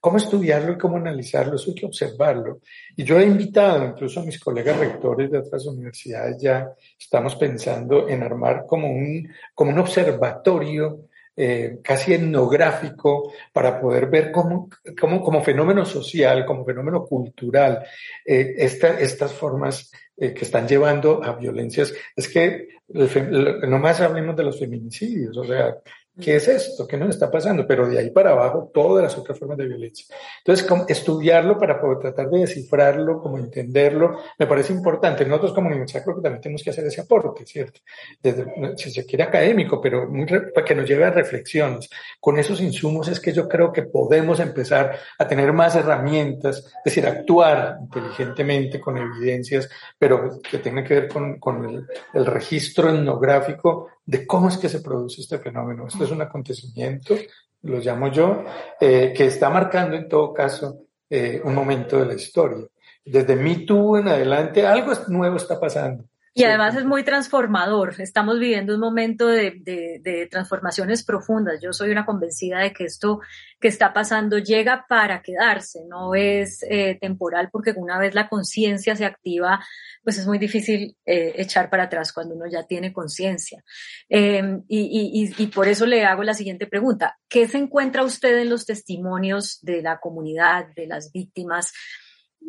cómo 0.00 0.18
estudiarlo 0.18 0.72
y 0.72 0.78
cómo 0.78 0.98
analizarlo, 0.98 1.56
eso 1.56 1.70
hay 1.70 1.76
que 1.76 1.86
observarlo. 1.86 2.60
Y 2.94 3.04
yo 3.04 3.18
he 3.18 3.24
invitado 3.24 3.86
incluso 3.86 4.20
a 4.20 4.24
mis 4.24 4.38
colegas 4.38 4.78
rectores 4.78 5.30
de 5.30 5.38
otras 5.38 5.64
universidades, 5.66 6.36
ya 6.42 6.68
estamos 6.98 7.36
pensando 7.36 8.06
en 8.08 8.22
armar 8.22 8.66
como 8.66 8.90
un, 8.90 9.28
como 9.54 9.70
un 9.70 9.78
observatorio 9.78 11.08
eh, 11.36 11.78
casi 11.82 12.14
etnográfico 12.14 13.32
para 13.52 13.80
poder 13.80 14.06
ver 14.06 14.30
cómo, 14.30 14.68
cómo, 14.98 15.20
como 15.20 15.42
fenómeno 15.42 15.84
social, 15.84 16.44
como 16.46 16.64
fenómeno 16.64 17.04
cultural, 17.04 17.84
eh, 18.24 18.54
estas 18.56 19.32
formas 19.32 19.90
eh, 20.16 20.32
que 20.32 20.44
están 20.44 20.68
llevando 20.68 21.24
a 21.24 21.32
violencias. 21.34 21.92
Es 22.14 22.28
que 22.28 22.68
no 22.88 23.78
más 23.78 24.00
hablemos 24.00 24.36
de 24.36 24.44
los 24.44 24.58
feminicidios, 24.58 25.36
o 25.36 25.44
sea, 25.44 25.76
¿Qué 26.20 26.36
es 26.36 26.46
esto? 26.46 26.86
¿Qué 26.86 26.96
nos 26.96 27.08
está 27.10 27.28
pasando? 27.28 27.66
Pero 27.66 27.88
de 27.88 27.98
ahí 27.98 28.10
para 28.10 28.30
abajo, 28.30 28.70
todas 28.72 29.02
las 29.02 29.18
otras 29.18 29.36
formas 29.36 29.58
de 29.58 29.66
violencia. 29.66 30.06
Entonces, 30.38 30.64
estudiarlo 30.86 31.58
para 31.58 31.80
poder 31.80 31.98
tratar 31.98 32.30
de 32.30 32.40
descifrarlo, 32.40 33.20
como 33.20 33.36
entenderlo, 33.36 34.20
me 34.38 34.46
parece 34.46 34.72
importante. 34.72 35.24
Nosotros 35.24 35.54
como 35.54 35.68
universidad 35.68 36.04
creo 36.04 36.16
que 36.16 36.22
también 36.22 36.40
tenemos 36.40 36.62
que 36.62 36.70
hacer 36.70 36.86
ese 36.86 37.00
aporte, 37.00 37.44
¿cierto? 37.44 37.80
Desde, 38.22 38.46
si 38.76 38.92
se 38.92 39.04
quiere 39.04 39.24
académico, 39.24 39.80
pero 39.80 40.08
para 40.54 40.64
que 40.64 40.76
nos 40.76 40.88
lleve 40.88 41.04
a 41.04 41.10
reflexiones. 41.10 41.90
Con 42.20 42.38
esos 42.38 42.60
insumos 42.60 43.08
es 43.08 43.18
que 43.18 43.32
yo 43.32 43.48
creo 43.48 43.72
que 43.72 43.82
podemos 43.82 44.38
empezar 44.38 44.96
a 45.18 45.26
tener 45.26 45.52
más 45.52 45.74
herramientas, 45.74 46.58
es 46.58 46.84
decir, 46.84 47.08
actuar 47.08 47.78
inteligentemente 47.80 48.78
con 48.78 48.96
evidencias, 48.98 49.68
pero 49.98 50.38
que 50.48 50.58
tengan 50.58 50.84
que 50.84 50.94
ver 50.94 51.08
con, 51.08 51.40
con 51.40 51.64
el, 51.64 51.86
el 52.12 52.24
registro 52.24 52.90
etnográfico 52.90 53.88
de 54.06 54.26
cómo 54.26 54.48
es 54.48 54.56
que 54.56 54.68
se 54.68 54.80
produce 54.80 55.20
este 55.20 55.38
fenómeno. 55.38 55.86
Esto 55.86 56.04
es 56.04 56.10
un 56.10 56.22
acontecimiento, 56.22 57.14
lo 57.62 57.78
llamo 57.78 58.08
yo, 58.08 58.44
eh, 58.80 59.12
que 59.16 59.26
está 59.26 59.50
marcando 59.50 59.96
en 59.96 60.08
todo 60.08 60.32
caso 60.32 60.80
eh, 61.08 61.40
un 61.44 61.54
momento 61.54 61.98
de 61.98 62.06
la 62.06 62.14
historia. 62.14 62.66
Desde 63.04 63.36
Me 63.36 63.56
Too 63.60 63.98
en 63.98 64.08
adelante, 64.08 64.66
algo 64.66 64.92
nuevo 65.08 65.36
está 65.36 65.58
pasando. 65.60 66.04
Y 66.36 66.42
además 66.42 66.74
es 66.74 66.84
muy 66.84 67.04
transformador. 67.04 67.94
Estamos 68.00 68.40
viviendo 68.40 68.74
un 68.74 68.80
momento 68.80 69.28
de, 69.28 69.52
de, 69.60 70.26
transformaciones 70.28 71.04
profundas. 71.04 71.60
Yo 71.62 71.72
soy 71.72 71.92
una 71.92 72.04
convencida 72.04 72.58
de 72.58 72.72
que 72.72 72.84
esto 72.84 73.20
que 73.60 73.68
está 73.68 73.92
pasando 73.92 74.38
llega 74.38 74.84
para 74.88 75.22
quedarse, 75.22 75.84
no 75.88 76.16
es 76.16 76.64
eh, 76.68 76.98
temporal, 77.00 77.50
porque 77.52 77.72
una 77.76 78.00
vez 78.00 78.16
la 78.16 78.28
conciencia 78.28 78.96
se 78.96 79.04
activa, 79.04 79.64
pues 80.02 80.18
es 80.18 80.26
muy 80.26 80.38
difícil 80.38 80.96
eh, 81.06 81.34
echar 81.36 81.70
para 81.70 81.84
atrás 81.84 82.12
cuando 82.12 82.34
uno 82.34 82.46
ya 82.50 82.64
tiene 82.64 82.92
conciencia. 82.92 83.62
Em, 84.08 84.64
y, 84.66 85.30
y, 85.38 85.42
y 85.42 85.46
por 85.46 85.68
eso 85.68 85.86
le 85.86 86.04
hago 86.04 86.24
la 86.24 86.34
siguiente 86.34 86.66
pregunta. 86.66 87.16
¿Qué 87.28 87.46
se 87.46 87.58
encuentra 87.58 88.02
usted 88.02 88.38
en 88.38 88.50
los 88.50 88.66
testimonios 88.66 89.60
de 89.62 89.82
la 89.82 90.00
comunidad, 90.00 90.66
de 90.74 90.88
las 90.88 91.12
víctimas? 91.12 91.72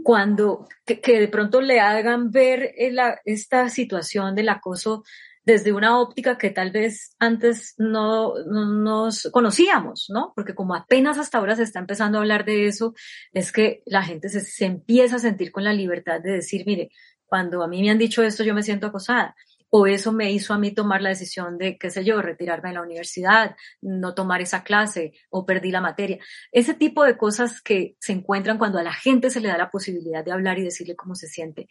Cuando 0.03 0.67
que, 0.85 1.19
de 1.19 1.27
pronto 1.27 1.61
le 1.61 1.79
hagan 1.79 2.31
ver 2.31 2.73
esta 3.25 3.69
situación 3.69 4.35
del 4.35 4.49
acoso 4.49 5.03
desde 5.43 5.73
una 5.73 5.99
óptica 5.99 6.37
que 6.37 6.49
tal 6.49 6.71
vez 6.71 7.15
antes 7.19 7.75
no, 7.77 8.33
nos 8.45 9.29
conocíamos, 9.31 10.07
¿no? 10.09 10.33
Porque 10.35 10.55
como 10.55 10.73
apenas 10.73 11.19
hasta 11.19 11.37
ahora 11.37 11.55
se 11.55 11.63
está 11.63 11.79
empezando 11.79 12.17
a 12.17 12.21
hablar 12.21 12.45
de 12.45 12.67
eso, 12.67 12.95
es 13.31 13.51
que 13.51 13.83
la 13.85 14.01
gente 14.01 14.29
se, 14.29 14.41
se 14.41 14.65
empieza 14.65 15.17
a 15.17 15.19
sentir 15.19 15.51
con 15.51 15.63
la 15.63 15.73
libertad 15.73 16.19
de 16.19 16.31
decir, 16.31 16.63
mire, 16.65 16.89
cuando 17.25 17.63
a 17.63 17.67
mí 17.67 17.81
me 17.81 17.91
han 17.91 17.99
dicho 17.99 18.23
esto, 18.23 18.43
yo 18.43 18.55
me 18.55 18.63
siento 18.63 18.87
acosada 18.87 19.35
o 19.77 19.87
eso 19.87 20.13
me 20.13 20.31
hizo 20.31 20.53
a 20.53 20.57
mí 20.57 20.71
tomar 20.71 21.01
la 21.01 21.09
decisión 21.09 21.57
de, 21.57 21.77
qué 21.77 21.89
sé 21.89 22.05
yo, 22.05 22.21
retirarme 22.21 22.69
de 22.69 22.75
la 22.75 22.81
universidad, 22.81 23.57
no 23.81 24.13
tomar 24.13 24.39
esa 24.39 24.63
clase 24.63 25.11
o 25.29 25.45
perdí 25.45 25.69
la 25.69 25.81
materia. 25.81 26.17
Ese 26.53 26.75
tipo 26.75 27.03
de 27.03 27.17
cosas 27.17 27.61
que 27.61 27.97
se 27.99 28.13
encuentran 28.13 28.57
cuando 28.57 28.79
a 28.79 28.83
la 28.83 28.93
gente 28.93 29.29
se 29.29 29.41
le 29.41 29.49
da 29.49 29.57
la 29.57 29.69
posibilidad 29.69 30.23
de 30.23 30.31
hablar 30.31 30.59
y 30.59 30.63
decirle 30.63 30.95
cómo 30.95 31.13
se 31.13 31.27
siente. 31.27 31.67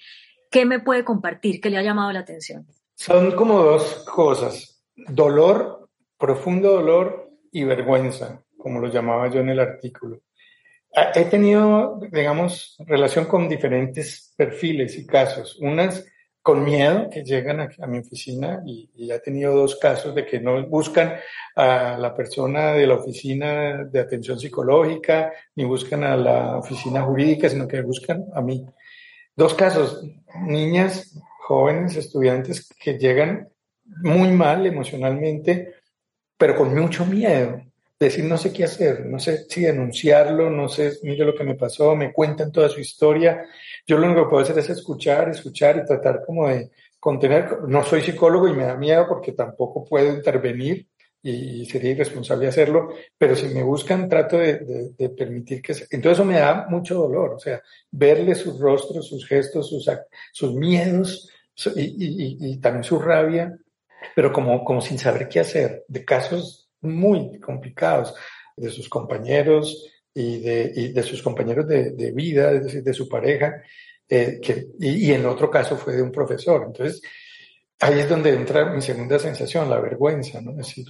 ¿Qué 0.50 0.66
me 0.66 0.80
puede 0.80 1.02
compartir? 1.02 1.62
¿Qué 1.62 1.70
le 1.70 1.78
ha 1.78 1.82
llamado 1.82 2.12
la 2.12 2.20
atención? 2.20 2.66
Son 2.94 3.32
como 3.32 3.62
dos 3.62 4.04
cosas. 4.04 4.84
Dolor, 4.94 5.88
profundo 6.18 6.72
dolor 6.72 7.30
y 7.52 7.64
vergüenza, 7.64 8.44
como 8.58 8.80
lo 8.80 8.88
llamaba 8.88 9.30
yo 9.30 9.40
en 9.40 9.48
el 9.48 9.60
artículo. 9.60 10.20
He 10.92 11.24
tenido, 11.24 11.98
digamos, 12.12 12.76
relación 12.80 13.24
con 13.24 13.48
diferentes 13.48 14.34
perfiles 14.36 14.98
y 14.98 15.06
casos. 15.06 15.56
Unas 15.58 16.04
con 16.44 16.62
miedo 16.62 17.08
que 17.08 17.24
llegan 17.24 17.58
a, 17.60 17.86
mi 17.86 18.00
oficina 18.00 18.62
y, 18.66 18.90
y, 18.94 19.10
he 19.10 19.18
tenido 19.20 19.54
dos 19.54 19.76
casos 19.76 20.14
de 20.14 20.26
que 20.26 20.40
no 20.40 20.62
buscan 20.66 21.14
a 21.56 21.96
la 21.98 22.14
persona 22.14 22.72
de 22.72 22.86
la 22.86 22.96
oficina 22.96 23.84
de 23.84 23.98
atención 23.98 24.38
psicológica 24.38 25.32
ni 25.54 25.64
buscan 25.64 26.04
a 26.04 26.18
la 26.18 26.58
oficina 26.58 27.00
jurídica, 27.00 27.48
sino 27.48 27.66
que 27.66 27.80
buscan 27.80 28.26
a 28.34 28.42
mí. 28.42 28.62
Dos 29.34 29.54
casos, 29.54 30.04
niñas, 30.46 31.18
jóvenes, 31.40 31.96
estudiantes 31.96 32.68
que 32.78 32.98
llegan 32.98 33.48
muy 34.02 34.30
mal 34.30 34.66
emocionalmente, 34.66 35.76
pero 36.36 36.56
con 36.56 36.74
mucho 36.78 37.06
miedo 37.06 37.62
decir 38.04 38.24
no 38.24 38.38
sé 38.38 38.52
qué 38.52 38.64
hacer, 38.64 39.06
no 39.06 39.18
sé 39.18 39.46
si 39.48 39.62
denunciarlo, 39.62 40.50
no 40.50 40.68
sé, 40.68 40.98
mire 41.02 41.24
lo 41.24 41.34
que 41.34 41.44
me 41.44 41.54
pasó, 41.54 41.94
me 41.96 42.12
cuentan 42.12 42.52
toda 42.52 42.68
su 42.68 42.80
historia. 42.80 43.44
Yo 43.86 43.98
lo 43.98 44.06
único 44.06 44.24
que 44.24 44.30
puedo 44.30 44.42
hacer 44.42 44.58
es 44.58 44.70
escuchar, 44.70 45.28
escuchar 45.28 45.78
y 45.78 45.86
tratar 45.86 46.22
como 46.24 46.48
de 46.48 46.70
contener. 46.98 47.62
No 47.68 47.84
soy 47.84 48.02
psicólogo 48.02 48.48
y 48.48 48.54
me 48.54 48.64
da 48.64 48.76
miedo 48.76 49.06
porque 49.08 49.32
tampoco 49.32 49.84
puedo 49.84 50.14
intervenir 50.14 50.88
y 51.26 51.64
sería 51.64 51.92
irresponsable 51.92 52.48
hacerlo, 52.48 52.90
pero 53.16 53.34
si 53.34 53.46
me 53.46 53.62
buscan 53.62 54.10
trato 54.10 54.36
de, 54.36 54.92
de, 54.94 55.08
permitir 55.08 55.62
que... 55.62 55.72
Se... 55.72 55.84
Entonces 55.84 56.18
eso 56.18 56.24
me 56.26 56.38
da 56.38 56.66
mucho 56.68 56.96
dolor, 56.96 57.32
o 57.36 57.38
sea, 57.38 57.62
verle 57.90 58.34
sus 58.34 58.60
rostros, 58.60 59.08
sus 59.08 59.26
gestos, 59.26 59.70
sus, 59.70 59.90
sus 60.32 60.54
miedos 60.54 61.30
y, 61.76 61.80
y, 61.80 62.36
y, 62.40 62.58
también 62.58 62.84
su 62.84 62.98
rabia, 62.98 63.58
pero 64.14 64.34
como, 64.34 64.62
como 64.64 64.82
sin 64.82 64.98
saber 64.98 65.26
qué 65.26 65.40
hacer, 65.40 65.84
de 65.88 66.04
casos 66.04 66.63
muy 66.84 67.40
complicados 67.40 68.14
de 68.56 68.70
sus 68.70 68.88
compañeros 68.88 69.90
y 70.12 70.38
de, 70.40 70.72
y 70.74 70.92
de 70.92 71.02
sus 71.02 71.22
compañeros 71.22 71.66
de, 71.66 71.90
de, 71.90 72.12
vida, 72.12 72.52
es 72.52 72.64
decir, 72.64 72.82
de 72.82 72.94
su 72.94 73.08
pareja, 73.08 73.62
eh, 74.08 74.38
que, 74.40 74.68
y, 74.78 75.08
y, 75.08 75.12
en 75.12 75.26
otro 75.26 75.50
caso 75.50 75.76
fue 75.76 75.96
de 75.96 76.02
un 76.02 76.12
profesor. 76.12 76.64
Entonces, 76.66 77.02
ahí 77.80 77.98
es 77.98 78.08
donde 78.08 78.30
entra 78.30 78.72
mi 78.72 78.80
segunda 78.80 79.18
sensación, 79.18 79.68
la 79.68 79.80
vergüenza, 79.80 80.40
¿no? 80.40 80.52
Es 80.52 80.58
decir, 80.58 80.86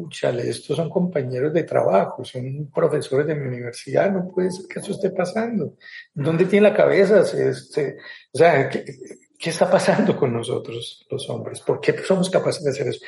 escúchale, 0.00 0.48
estos 0.48 0.76
son 0.76 0.88
compañeros 0.88 1.52
de 1.52 1.64
trabajo, 1.64 2.24
son 2.24 2.70
profesores 2.72 3.26
de 3.26 3.34
mi 3.34 3.48
universidad, 3.48 4.10
no 4.10 4.30
puede 4.30 4.50
ser 4.50 4.66
que 4.66 4.80
eso 4.80 4.92
esté 4.92 5.10
pasando. 5.10 5.76
¿Dónde 6.14 6.46
tiene 6.46 6.68
la 6.68 6.76
cabeza? 6.76 7.24
Se, 7.24 7.96
o 8.32 8.38
sea, 8.38 8.68
¿qué, 8.68 8.84
¿qué 9.38 9.50
está 9.50 9.70
pasando 9.70 10.16
con 10.16 10.32
nosotros 10.32 11.06
los 11.10 11.30
hombres? 11.30 11.60
¿Por 11.60 11.80
qué 11.80 11.96
somos 11.98 12.30
capaces 12.30 12.62
de 12.62 12.70
hacer 12.70 12.88
eso? 12.88 13.00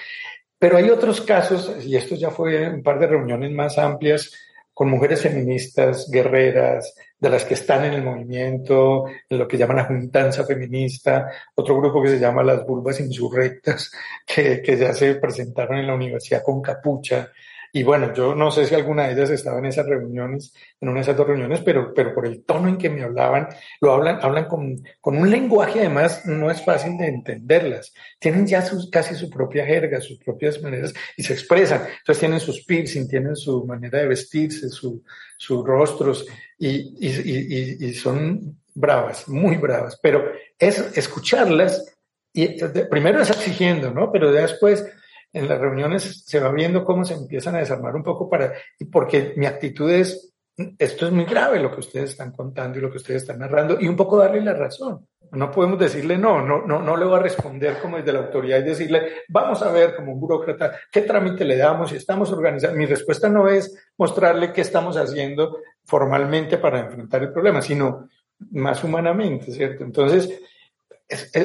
Pero 0.62 0.76
hay 0.76 0.90
otros 0.90 1.20
casos, 1.22 1.74
y 1.84 1.96
esto 1.96 2.14
ya 2.14 2.30
fue 2.30 2.68
un 2.68 2.84
par 2.84 3.00
de 3.00 3.08
reuniones 3.08 3.50
más 3.50 3.78
amplias, 3.78 4.30
con 4.72 4.88
mujeres 4.88 5.20
feministas, 5.20 6.08
guerreras, 6.08 6.94
de 7.18 7.30
las 7.30 7.44
que 7.44 7.54
están 7.54 7.84
en 7.84 7.94
el 7.94 8.04
movimiento, 8.04 9.06
en 9.28 9.38
lo 9.40 9.48
que 9.48 9.58
llaman 9.58 9.78
la 9.78 9.86
juntanza 9.86 10.44
feminista, 10.44 11.28
otro 11.56 11.76
grupo 11.80 12.00
que 12.00 12.10
se 12.10 12.20
llama 12.20 12.44
las 12.44 12.64
vulvas 12.64 13.00
insurrectas, 13.00 13.90
que, 14.24 14.62
que 14.62 14.76
ya 14.76 14.92
se 14.92 15.16
presentaron 15.16 15.80
en 15.80 15.88
la 15.88 15.96
universidad 15.96 16.44
con 16.44 16.62
capucha, 16.62 17.32
y 17.74 17.82
bueno, 17.84 18.12
yo 18.12 18.34
no 18.34 18.50
sé 18.50 18.66
si 18.66 18.74
alguna 18.74 19.06
de 19.06 19.14
ellas 19.14 19.30
estaba 19.30 19.58
en 19.58 19.64
esas 19.64 19.86
reuniones, 19.86 20.52
en 20.78 20.90
una 20.90 20.98
de 20.98 21.02
esas 21.02 21.16
dos 21.16 21.26
reuniones, 21.26 21.62
pero, 21.62 21.94
pero 21.94 22.14
por 22.14 22.26
el 22.26 22.44
tono 22.44 22.68
en 22.68 22.76
que 22.76 22.90
me 22.90 23.02
hablaban, 23.02 23.48
lo 23.80 23.92
hablan, 23.92 24.18
hablan 24.20 24.44
con, 24.44 24.82
con 25.00 25.16
un 25.16 25.30
lenguaje 25.30 25.80
además 25.80 26.26
no 26.26 26.50
es 26.50 26.62
fácil 26.62 26.98
de 26.98 27.06
entenderlas. 27.06 27.94
Tienen 28.18 28.46
ya 28.46 28.60
sus, 28.60 28.90
casi 28.90 29.14
su 29.14 29.30
propia 29.30 29.64
jerga, 29.64 30.02
sus 30.02 30.18
propias 30.18 30.60
maneras 30.60 30.92
y 31.16 31.22
se 31.22 31.32
expresan. 31.32 31.80
Entonces 31.80 32.20
tienen 32.20 32.40
sus 32.40 32.62
piercing, 32.66 33.08
tienen 33.08 33.36
su 33.36 33.64
manera 33.64 34.00
de 34.00 34.08
vestirse, 34.08 34.68
su, 34.68 35.02
sus 35.38 35.64
rostros 35.64 36.26
y, 36.58 36.94
y, 37.00 37.08
y, 37.08 37.86
y 37.86 37.94
son 37.94 38.60
bravas, 38.74 39.26
muy 39.28 39.56
bravas. 39.56 39.98
Pero 40.02 40.30
es 40.58 40.78
escucharlas 40.98 41.96
y 42.34 42.62
primero 42.90 43.22
es 43.22 43.30
exigiendo, 43.30 43.90
¿no? 43.90 44.12
Pero 44.12 44.30
después 44.30 44.84
en 45.32 45.48
las 45.48 45.58
reuniones 45.58 46.24
se 46.26 46.40
va 46.40 46.50
viendo 46.52 46.84
cómo 46.84 47.04
se 47.04 47.14
empiezan 47.14 47.56
a 47.56 47.60
desarmar 47.60 47.94
un 47.96 48.02
poco 48.02 48.28
para, 48.28 48.52
porque 48.90 49.32
mi 49.36 49.46
actitud 49.46 49.90
es, 49.90 50.34
esto 50.78 51.06
es 51.06 51.12
muy 51.12 51.24
grave 51.24 51.58
lo 51.60 51.72
que 51.72 51.80
ustedes 51.80 52.10
están 52.10 52.32
contando 52.32 52.78
y 52.78 52.82
lo 52.82 52.90
que 52.90 52.98
ustedes 52.98 53.22
están 53.22 53.38
narrando, 53.38 53.78
y 53.80 53.88
un 53.88 53.96
poco 53.96 54.18
darle 54.18 54.40
la 54.42 54.52
razón. 54.52 55.06
No 55.32 55.50
podemos 55.50 55.78
decirle 55.78 56.18
no, 56.18 56.44
no, 56.44 56.66
no, 56.66 56.82
no 56.82 56.94
le 56.94 57.06
voy 57.06 57.16
a 57.18 57.22
responder 57.22 57.78
como 57.80 57.96
desde 57.96 58.12
la 58.12 58.18
autoridad 58.18 58.58
y 58.58 58.64
decirle, 58.64 59.22
vamos 59.28 59.62
a 59.62 59.72
ver 59.72 59.96
como 59.96 60.12
un 60.12 60.20
burócrata 60.20 60.78
qué 60.90 61.00
trámite 61.00 61.46
le 61.46 61.56
damos 61.56 61.90
y 61.92 61.96
estamos 61.96 62.30
organizando. 62.30 62.76
Mi 62.76 62.84
respuesta 62.84 63.30
no 63.30 63.48
es 63.48 63.74
mostrarle 63.96 64.52
qué 64.52 64.60
estamos 64.60 64.98
haciendo 64.98 65.56
formalmente 65.84 66.58
para 66.58 66.80
enfrentar 66.80 67.22
el 67.22 67.32
problema, 67.32 67.62
sino 67.62 68.08
más 68.50 68.84
humanamente, 68.84 69.52
¿cierto? 69.52 69.84
Entonces, 69.84 70.38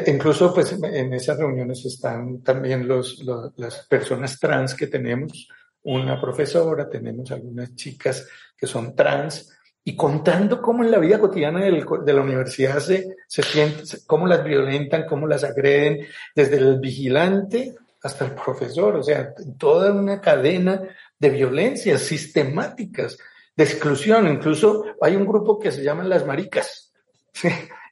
incluso 0.08 0.54
pues 0.54 0.72
en 0.72 1.14
esas 1.14 1.38
reuniones 1.38 1.86
están 1.86 2.42
también 2.42 2.88
los, 2.88 3.24
las 3.56 3.86
personas 3.88 4.40
trans 4.40 4.76
que 4.76 4.88
tenemos, 4.88 5.48
una 5.84 6.20
profesora, 6.20 6.90
tenemos 6.90 7.32
algunas 7.32 7.76
chicas 7.76 8.28
que 8.58 8.68
son 8.68 8.96
trans, 8.96 9.58
y 9.84 9.96
contando 9.96 10.62
cómo 10.62 10.84
en 10.84 10.92
la 10.92 11.00
vida 11.00 11.18
cotidiana 11.18 11.64
del, 11.64 11.86
de 12.04 12.14
la 12.14 12.22
universidad 12.22 12.80
se, 12.80 13.16
se 13.26 13.42
siente, 13.42 13.84
cómo 14.06 14.28
las 14.28 14.44
violentan, 14.44 15.06
cómo 15.08 15.28
las 15.28 15.46
agreden, 15.46 16.06
desde 16.36 16.58
el 16.58 16.80
vigilante 16.80 17.74
hasta 18.04 18.26
el 18.26 18.32
profesor, 18.32 18.98
o 18.98 19.04
sea, 19.04 19.34
toda 19.58 19.94
una 19.94 20.20
cadena 20.20 20.82
de 21.18 21.30
violencias 21.30 22.02
sistemáticas, 22.02 23.18
de 23.56 23.64
exclusión. 23.64 24.28
Incluso 24.28 24.84
hay 25.02 25.16
un 25.16 25.26
grupo 25.26 25.58
que 25.58 25.72
se 25.72 25.84
llaman 25.84 26.10
las 26.10 26.26
maricas, 26.26 26.94
¿sí? 27.34 27.48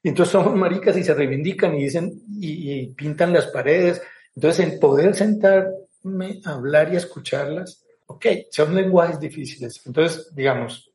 Y 0.05 0.09
entonces 0.09 0.33
somos 0.33 0.55
maricas 0.55 0.95
y 0.97 1.03
se 1.03 1.15
reivindican 1.15 1.73
y 1.73 1.85
dicen 1.85 2.21
y, 2.39 2.89
pintan 2.89 3.33
las 3.33 3.47
paredes. 3.47 4.03
Entonces, 4.35 4.67
en 4.67 4.79
poder 4.79 5.15
sentarme 5.15 6.41
a 6.45 6.51
hablar 6.51 6.93
y 6.93 6.95
escucharlas, 6.95 7.83
ok, 8.05 8.27
son 8.51 8.75
lenguajes 8.75 9.19
difíciles. 9.19 9.81
Entonces, 9.83 10.29
digamos, 10.35 10.91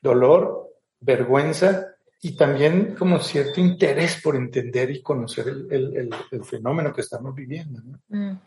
dolor, 0.00 0.70
vergüenza 0.98 1.88
y 2.22 2.38
también 2.38 2.94
como 2.94 3.18
cierto 3.18 3.60
interés 3.60 4.18
por 4.22 4.34
entender 4.34 4.90
y 4.92 5.02
conocer 5.02 5.46
el, 5.46 5.70
el, 5.70 6.10
el, 6.30 6.44
fenómeno 6.44 6.90
que 6.94 7.02
estamos 7.02 7.34
viviendo. 7.34 7.82
Mm. 8.08 8.38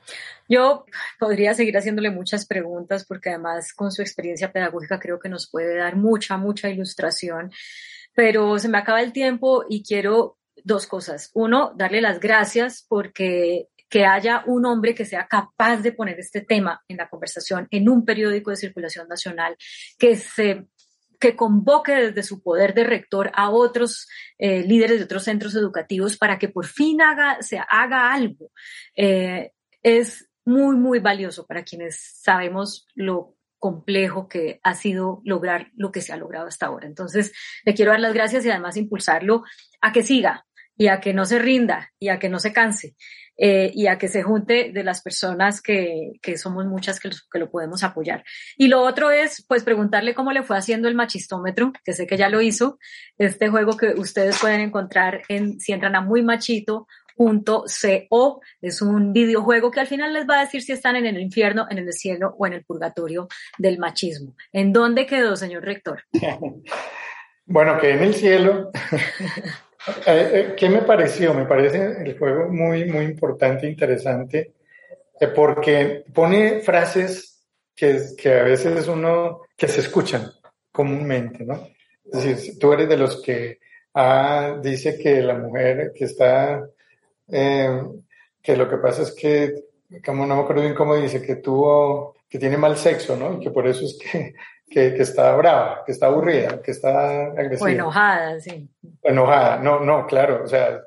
Yo 0.50 0.86
podría 1.20 1.54
seguir 1.54 1.78
haciéndole 1.78 2.10
muchas 2.10 2.48
preguntas 2.48 3.06
porque 3.06 3.30
además 3.30 3.72
con 3.72 3.92
su 3.92 4.02
experiencia 4.02 4.52
pedagógica 4.52 5.00
creo 5.00 5.20
que 5.20 5.30
nos 5.30 5.48
puede 5.48 5.78
dar 5.78 5.96
mucha, 5.96 6.38
mucha 6.38 6.70
ilustración 6.70 7.52
pero 8.18 8.58
se 8.58 8.68
me 8.68 8.80
acaba 8.80 9.04
el 9.04 9.14
tiempo 9.14 9.64
y 9.70 9.84
quiero 9.84 10.40
dos 10.64 10.88
cosas. 10.88 11.30
Uno, 11.36 11.72
darle 11.76 12.02
las 12.02 12.20
gracias 12.20 12.84
porque 12.90 13.68
que 13.90 14.08
haya 14.08 14.42
un 14.48 14.66
hombre 14.66 14.96
que 14.96 15.06
sea 15.06 15.28
capaz 15.28 15.84
de 15.84 15.92
poner 15.92 16.20
este 16.20 16.42
tema 16.42 16.84
en 16.88 16.98
la 16.98 17.10
conversación 17.10 17.68
en 17.70 17.88
un 17.88 18.06
periódico 18.06 18.50
de 18.50 18.56
circulación 18.56 19.08
nacional, 19.08 19.56
que 20.00 20.16
se 20.16 20.66
que 21.20 21.36
convoque 21.36 21.94
desde 21.94 22.24
su 22.24 22.42
poder 22.42 22.74
de 22.74 22.86
rector 22.86 23.30
a 23.36 23.52
otros 23.52 24.08
eh, 24.40 24.64
líderes 24.64 24.98
de 24.98 25.06
otros 25.06 25.24
centros 25.24 25.54
educativos 25.54 26.18
para 26.18 26.40
que 26.40 26.50
por 26.50 26.66
fin 26.66 27.04
haga, 27.04 27.44
se 27.44 27.60
haga 27.60 28.12
algo. 28.12 28.52
Eh, 28.96 29.52
es 29.84 30.28
muy, 30.44 30.76
muy 30.76 30.98
valioso 30.98 31.46
para 31.46 31.64
quienes 31.64 32.00
sabemos 32.24 32.88
lo 32.96 33.37
complejo 33.60 34.28
que 34.28 34.60
ha 34.64 34.76
sido 34.76 35.22
lograr 35.24 35.72
lo 35.76 35.92
que 35.92 36.02
se 36.02 36.14
ha 36.14 36.18
logrado 36.18 36.48
hasta 36.48 36.68
ahora. 36.68 36.88
Entonces, 36.88 37.34
le 37.66 37.74
quiero 37.74 37.92
dar 37.92 38.00
las 38.00 38.14
gracias 38.14 38.46
y 38.46 38.50
además 38.50 38.78
impulsarlo 38.78 39.44
a 39.82 39.92
que 39.92 40.04
siga 40.04 40.46
y 40.78 40.88
a 40.88 41.00
que 41.00 41.14
no 41.14 41.26
se 41.26 41.40
rinda 41.40 41.92
y 42.00 42.10
a 42.10 42.20
que 42.20 42.30
no 42.30 42.40
se 42.40 42.54
canse 42.54 42.96
eh, 43.36 43.72
y 43.74 43.88
a 43.88 43.98
que 43.98 44.08
se 44.08 44.24
junte 44.24 44.72
de 44.72 44.84
las 44.84 45.02
personas 45.02 45.62
que, 45.62 46.14
que 46.22 46.38
somos 46.38 46.66
muchas 46.66 47.00
que, 47.00 47.10
que 47.32 47.40
lo 47.40 47.52
podemos 47.52 47.84
apoyar. 47.84 48.24
Y 48.58 48.68
lo 48.68 48.82
otro 48.82 49.12
es, 49.12 49.46
pues, 49.48 49.64
preguntarle 49.64 50.16
cómo 50.16 50.32
le 50.32 50.44
fue 50.44 50.58
haciendo 50.58 50.88
el 50.88 50.96
machistómetro, 50.96 51.72
que 51.84 51.94
sé 51.94 52.08
que 52.08 52.18
ya 52.18 52.30
lo 52.30 52.42
hizo, 52.42 52.80
este 53.18 53.50
juego 53.50 53.78
que 53.78 53.90
ustedes 53.90 54.40
pueden 54.40 54.62
encontrar 54.62 55.22
en, 55.30 55.60
si 55.60 55.72
entran 55.72 55.96
a 55.96 56.02
Muy 56.02 56.24
Machito 56.24 56.88
Co. 57.18 58.42
Es 58.62 58.82
un 58.82 59.14
videojuego 59.14 59.72
que 59.72 59.80
al 59.80 59.88
final 59.88 60.14
les 60.14 60.28
va 60.28 60.40
a 60.40 60.46
decir 60.46 60.62
si 60.62 60.72
están 60.72 60.96
en 60.96 61.06
el 61.06 61.20
infierno, 61.20 61.68
en 61.70 61.80
el 61.80 61.92
cielo 61.94 62.36
o 62.38 62.46
en 62.48 62.54
el 62.54 62.64
purgatorio 62.64 63.28
del 63.58 63.80
machismo. 63.80 64.36
¿En 64.54 64.72
dónde 64.72 65.06
quedó, 65.06 65.36
señor 65.36 65.64
rector? 65.64 66.04
bueno, 67.46 67.80
que 67.80 67.92
en 67.92 68.04
el 68.04 68.16
cielo. 68.16 68.72
Eh, 70.06 70.32
eh, 70.34 70.54
¿Qué 70.58 70.68
me 70.68 70.82
pareció? 70.82 71.34
Me 71.34 71.46
parece 71.46 72.04
el 72.04 72.18
juego 72.18 72.52
muy, 72.52 72.84
muy 72.92 73.06
importante, 73.06 73.70
interesante, 73.70 74.56
eh, 75.18 75.28
porque 75.28 76.04
pone 76.14 76.60
frases 76.60 77.42
que, 77.74 77.98
que 78.18 78.34
a 78.34 78.44
veces 78.44 78.86
uno, 78.90 79.44
que 79.56 79.70
se 79.70 79.80
escuchan 79.80 80.30
comúnmente, 80.74 81.46
¿no? 81.46 81.70
Decir, 82.04 82.60
tú 82.60 82.74
eres 82.74 82.90
de 82.90 82.98
los 82.98 83.22
que 83.22 83.60
ah, 83.94 84.60
dice 84.62 84.98
que 84.98 85.22
la 85.22 85.36
mujer 85.36 85.94
que 85.96 86.06
está 86.06 86.64
eh, 87.30 87.82
que 88.42 88.56
lo 88.56 88.70
que 88.70 88.78
pasa 88.78 89.02
es 89.02 89.14
que, 89.14 89.54
como 90.06 90.26
no 90.26 90.36
me 90.36 90.42
acuerdo 90.42 90.62
bien 90.62 90.76
cómo 90.76 90.96
dice, 90.96 91.22
que 91.22 91.38
tuvo, 91.38 92.16
que 92.30 92.40
tiene 92.40 92.58
mal 92.58 92.78
sexo, 92.78 93.16
¿no? 93.16 93.38
Y 93.38 93.40
que 93.44 93.52
por 93.52 93.68
eso 93.68 93.86
es 93.86 93.98
que, 93.98 94.34
que, 94.70 94.94
que 94.94 95.04
está 95.04 95.36
brava, 95.36 95.84
que 95.86 95.92
está 95.92 96.08
aburrida, 96.08 96.62
que 96.62 96.72
está 96.72 97.28
agresiva. 97.28 97.70
O 97.70 97.70
enojada, 97.70 98.40
sí. 98.40 98.70
enojada, 99.04 99.60
no, 99.60 99.80
no, 99.80 100.06
claro, 100.06 100.44
o 100.44 100.48
sea, 100.48 100.82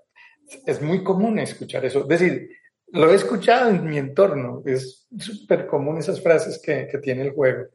es 0.67 0.83
muy 0.83 1.05
común 1.05 1.39
escuchar 1.39 1.85
eso. 1.85 2.01
Es 2.01 2.09
decir, 2.09 2.51
lo 2.93 3.11
he 3.11 3.15
escuchado 3.15 3.71
en 3.71 3.89
mi 3.89 3.99
entorno, 3.99 4.63
es 4.67 5.07
súper 5.19 5.67
común 5.67 5.99
esas 5.99 6.21
frases 6.21 6.61
que, 6.63 6.89
que 6.89 6.99
tiene 6.99 7.23
el 7.23 7.33
juego. 7.33 7.67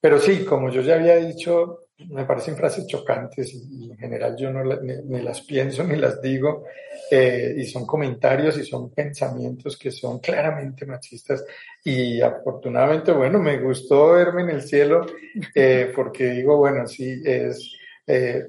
Pero 0.00 0.18
sí, 0.18 0.44
como 0.44 0.70
yo 0.70 0.80
ya 0.80 0.94
había 0.94 1.16
dicho, 1.16 1.89
me 2.08 2.24
parecen 2.24 2.56
frases 2.56 2.86
chocantes 2.86 3.52
y, 3.54 3.90
en 3.90 3.96
general 3.96 4.36
yo 4.36 4.50
no 4.50 4.64
ni, 4.64 5.22
las 5.22 5.42
pienso 5.42 5.84
ni 5.84 5.96
las 5.96 6.20
digo 6.20 6.64
eh, 7.10 7.54
y 7.56 7.64
son 7.64 7.86
comentarios 7.86 8.56
y 8.58 8.64
son 8.64 8.90
pensamientos 8.90 9.76
que 9.76 9.90
son 9.90 10.18
claramente 10.18 10.86
machistas. 10.86 11.44
Y 11.84 12.20
afortunadamente, 12.20 13.12
bueno, 13.12 13.38
me 13.38 13.58
gustó 13.58 14.12
verme 14.12 14.42
en 14.42 14.50
el 14.50 14.62
cielo 14.62 15.06
eh, 15.54 15.92
porque 15.96 16.30
digo, 16.30 16.56
bueno, 16.56 16.86
sí, 16.86 17.20
es, 17.24 17.72
eh, 18.06 18.44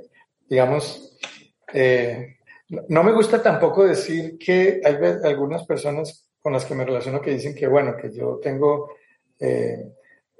digamos, 0.48 1.18
no 2.88 3.04
me 3.04 3.14
gusta 3.14 3.42
tampoco 3.42 3.86
decir 3.86 4.38
que 4.38 4.82
hay 4.84 4.96
algunas 5.24 5.66
personas 5.66 6.30
con 6.42 6.54
las 6.54 6.66
que 6.66 6.76
me 6.76 6.86
relaciono 6.86 7.22
que 7.22 7.32
dicen 7.32 7.56
que, 7.56 7.68
bueno, 7.68 7.96
que 7.96 8.12
yo 8.12 8.40
tengo 8.42 8.92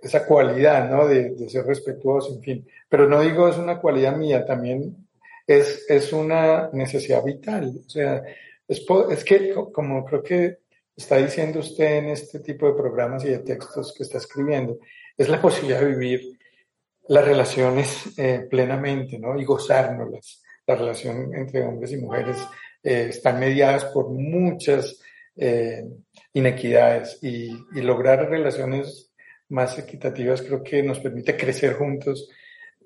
esa 0.02 0.26
cualidad, 0.26 0.90
¿no? 0.90 1.08
De, 1.08 1.50
ser 1.50 1.66
respetuoso, 1.66 2.36
en 2.36 2.42
fin. 2.42 2.68
Pero 2.90 3.08
no 3.08 3.22
digo 3.22 3.48
es 3.48 3.58
una 3.58 3.80
cualidad 3.80 4.16
mía, 4.18 4.46
también 4.46 5.08
es, 5.46 5.86
es 5.88 6.12
una 6.12 6.70
necesidad 6.74 7.24
vital. 7.24 7.74
O 7.86 7.90
sea, 7.90 8.24
es, 8.68 9.24
que, 9.24 9.54
como 9.72 10.04
creo 10.06 10.24
que 10.24 10.58
está 10.96 11.18
diciendo 11.18 11.60
usted 11.60 11.98
en 11.98 12.10
este 12.10 12.40
tipo 12.40 12.68
de 12.68 12.74
programas 12.74 13.24
y 13.26 13.30
de 13.30 13.40
textos 13.40 13.94
que 13.96 14.04
está 14.04 14.18
escribiendo, 14.18 14.80
es 15.18 15.30
la 15.30 15.42
posibilidad 15.42 15.82
de 15.82 15.88
vivir 15.88 16.40
las 17.08 17.26
relaciones 17.26 18.18
eh, 18.18 18.48
plenamente, 18.50 19.20
¿no? 19.20 19.38
Y 19.40 19.46
gozárnoslas. 19.46 20.42
La 20.66 20.76
relación 20.76 21.36
entre 21.36 21.64
hombres 21.64 21.92
y 21.92 21.98
mujeres 21.98 22.38
eh, 22.84 23.08
están 23.10 23.40
mediadas 23.40 23.86
por 23.86 24.10
muchas 24.10 25.00
eh, 25.36 25.84
inequidades 26.34 27.20
y 27.22 27.52
lograr 27.74 28.30
relaciones 28.30 29.11
más 29.52 29.78
equitativas 29.78 30.42
creo 30.42 30.64
que 30.64 30.82
nos 30.82 31.00
permite 31.00 31.38
crecer 31.38 31.74
juntos 31.74 32.30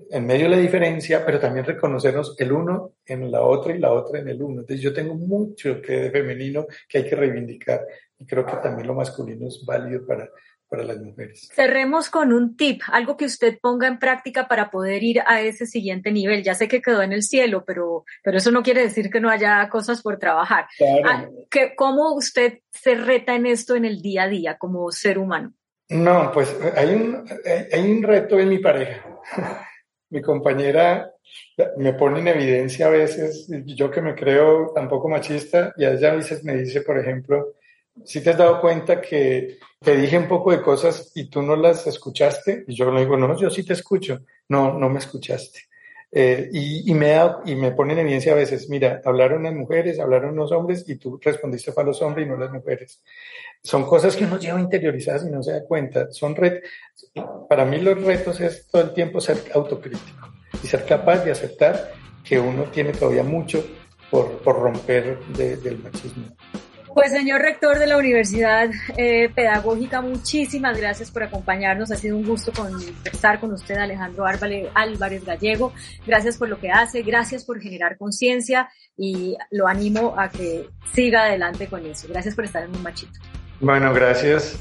en 0.10 0.26
medio 0.26 0.50
de 0.50 0.56
la 0.56 0.62
diferencia, 0.62 1.26
pero 1.26 1.40
también 1.40 1.66
reconocernos 1.66 2.36
el 2.38 2.52
uno 2.52 2.96
en 3.06 3.32
la 3.32 3.42
otra 3.42 3.74
y 3.74 3.80
la 3.80 3.94
otra 3.94 4.20
en 4.20 4.28
el 4.28 4.42
uno. 4.42 4.62
Entonces 4.62 4.82
yo 4.82 4.94
tengo 4.94 5.16
mucho 5.16 5.82
que 5.82 5.94
de 5.94 6.12
femenino 6.12 6.66
que 6.90 6.98
hay 6.98 7.06
que 7.06 7.16
reivindicar 7.16 7.82
y 8.20 8.26
creo 8.26 8.46
que 8.46 8.58
también 8.58 8.88
lo 8.88 8.94
masculino 8.94 9.48
es 9.48 9.64
válido 9.66 10.06
para, 10.06 10.30
para 10.68 10.84
las 10.84 10.98
mujeres. 11.00 11.50
Cerremos 11.54 12.10
con 12.10 12.34
un 12.34 12.58
tip, 12.58 12.82
algo 12.92 13.16
que 13.16 13.26
usted 13.26 13.58
ponga 13.62 13.88
en 13.88 14.00
práctica 14.00 14.48
para 14.48 14.70
poder 14.70 15.02
ir 15.04 15.22
a 15.26 15.42
ese 15.42 15.66
siguiente 15.66 16.12
nivel. 16.12 16.44
Ya 16.44 16.56
sé 16.56 16.68
que 16.68 16.82
quedó 16.82 17.02
en 17.02 17.14
el 17.14 17.24
cielo, 17.24 17.64
pero, 17.66 18.04
pero 18.22 18.38
eso 18.38 18.52
no 18.52 18.64
quiere 18.64 18.82
decir 18.82 19.10
que 19.10 19.22
no 19.22 19.30
haya 19.30 19.70
cosas 19.70 20.02
por 20.02 20.20
trabajar. 20.20 20.66
Claro. 20.78 21.02
Ah, 21.06 21.30
¿Cómo 21.78 22.14
usted 22.16 22.60
se 22.72 22.96
reta 22.96 23.36
en 23.36 23.46
esto 23.46 23.76
en 23.76 23.86
el 23.86 24.02
día 24.02 24.24
a 24.24 24.28
día 24.28 24.58
como 24.58 24.92
ser 24.92 25.20
humano? 25.20 25.54
No, 25.90 26.32
pues 26.34 26.56
hay 26.76 26.96
un, 26.96 27.26
hay 27.72 27.92
un 27.92 28.04
reto 28.04 28.40
en 28.40 28.50
mi 28.50 28.60
pareja. 28.60 29.06
mi 30.10 30.22
compañera 30.22 31.12
me 31.78 31.94
pone 31.94 32.20
en 32.20 32.28
evidencia 32.28 32.88
a 32.88 32.90
veces, 32.90 33.48
yo 33.66 33.92
que 33.92 34.02
me 34.02 34.16
creo 34.16 34.72
tampoco 34.74 35.10
machista, 35.10 35.74
y 35.78 35.86
ella 35.86 36.12
a 36.12 36.16
veces 36.16 36.44
me 36.44 36.56
dice, 36.56 36.82
por 36.82 36.98
ejemplo, 36.98 37.54
si 38.04 38.22
te 38.22 38.32
has 38.32 38.38
dado 38.38 38.62
cuenta 38.62 39.02
que 39.02 39.58
te 39.80 39.98
dije 39.98 40.18
un 40.18 40.28
poco 40.28 40.52
de 40.52 40.62
cosas 40.62 41.12
y 41.16 41.30
tú 41.30 41.42
no 41.42 41.56
las 41.56 41.88
escuchaste, 41.88 42.66
y 42.68 42.76
yo 42.76 42.92
le 42.92 43.02
digo, 43.02 43.18
no, 43.18 43.38
yo 43.38 43.50
sí 43.50 43.64
te 43.64 43.74
escucho, 43.74 44.20
no, 44.50 44.78
no 44.78 44.90
me 44.90 45.00
escuchaste. 45.00 45.62
Eh, 46.18 46.50
y, 46.54 46.90
y, 46.90 46.94
me 46.94 47.10
da, 47.10 47.42
y 47.46 47.56
me 47.56 47.74
pone 47.74 47.92
en 47.92 48.00
evidencia 48.00 48.32
a 48.32 48.36
veces, 48.36 48.70
mira, 48.70 49.02
hablaron 49.04 49.44
las 49.44 49.54
mujeres, 49.54 50.00
hablaron 50.00 50.34
los 50.38 50.50
hombres 50.54 50.88
y 50.88 50.96
tú 50.96 51.20
respondiste 51.22 51.74
para 51.74 51.88
los 51.88 52.02
hombres 52.02 52.26
y 52.26 52.30
no 52.30 52.38
las 52.38 52.52
mujeres. 52.52 53.02
Son 53.62 53.84
cosas 53.84 54.16
que 54.16 54.24
uno 54.24 54.40
lleva 54.40 54.62
interiorizadas 54.62 55.26
y 55.28 55.30
no 55.30 55.44
se 55.44 55.52
da 55.52 55.66
cuenta. 55.66 56.10
Son 56.12 56.34
ret 56.34 56.64
para 57.50 57.66
mí 57.66 57.80
los 57.80 58.02
retos 58.02 58.40
es 58.40 58.68
todo 58.68 58.82
el 58.82 58.94
tiempo 58.94 59.20
ser 59.20 59.38
autocrítico 59.54 60.32
y 60.64 60.68
ser 60.68 60.86
capaz 60.86 61.26
de 61.26 61.32
aceptar 61.32 61.92
que 62.24 62.40
uno 62.40 62.64
tiene 62.64 62.94
todavía 62.94 63.24
mucho 63.24 63.62
por, 64.10 64.38
por 64.40 64.58
romper 64.58 65.20
del 65.36 65.80
machismo. 65.80 66.28
Pues 66.96 67.12
señor 67.12 67.42
rector 67.42 67.78
de 67.78 67.88
la 67.88 67.98
Universidad 67.98 68.70
eh, 68.96 69.30
Pedagógica, 69.36 70.00
muchísimas 70.00 70.78
gracias 70.78 71.12
por 71.12 71.24
acompañarnos. 71.24 71.92
Ha 71.92 71.98
sido 71.98 72.16
un 72.16 72.26
gusto 72.26 72.54
conversar 72.54 73.42
con 73.42 73.52
usted, 73.52 73.76
Alejandro 73.76 74.26
Álvarez 74.26 75.26
Gallego. 75.26 75.74
Gracias 76.08 76.38
por 76.38 76.48
lo 76.48 76.58
que 76.58 76.72
hace, 76.72 77.02
gracias 77.02 77.44
por 77.44 77.60
generar 77.60 77.98
conciencia 77.98 78.70
y 78.96 79.36
lo 79.52 79.68
animo 79.68 80.16
a 80.18 80.30
que 80.30 80.70
siga 80.94 81.26
adelante 81.26 81.68
con 81.68 81.86
eso. 81.86 82.08
Gracias 82.08 82.34
por 82.34 82.46
estar 82.46 82.64
en 82.64 82.74
un 82.74 82.82
machito. 82.82 83.20
Bueno, 83.60 83.94
gracias 83.94 84.58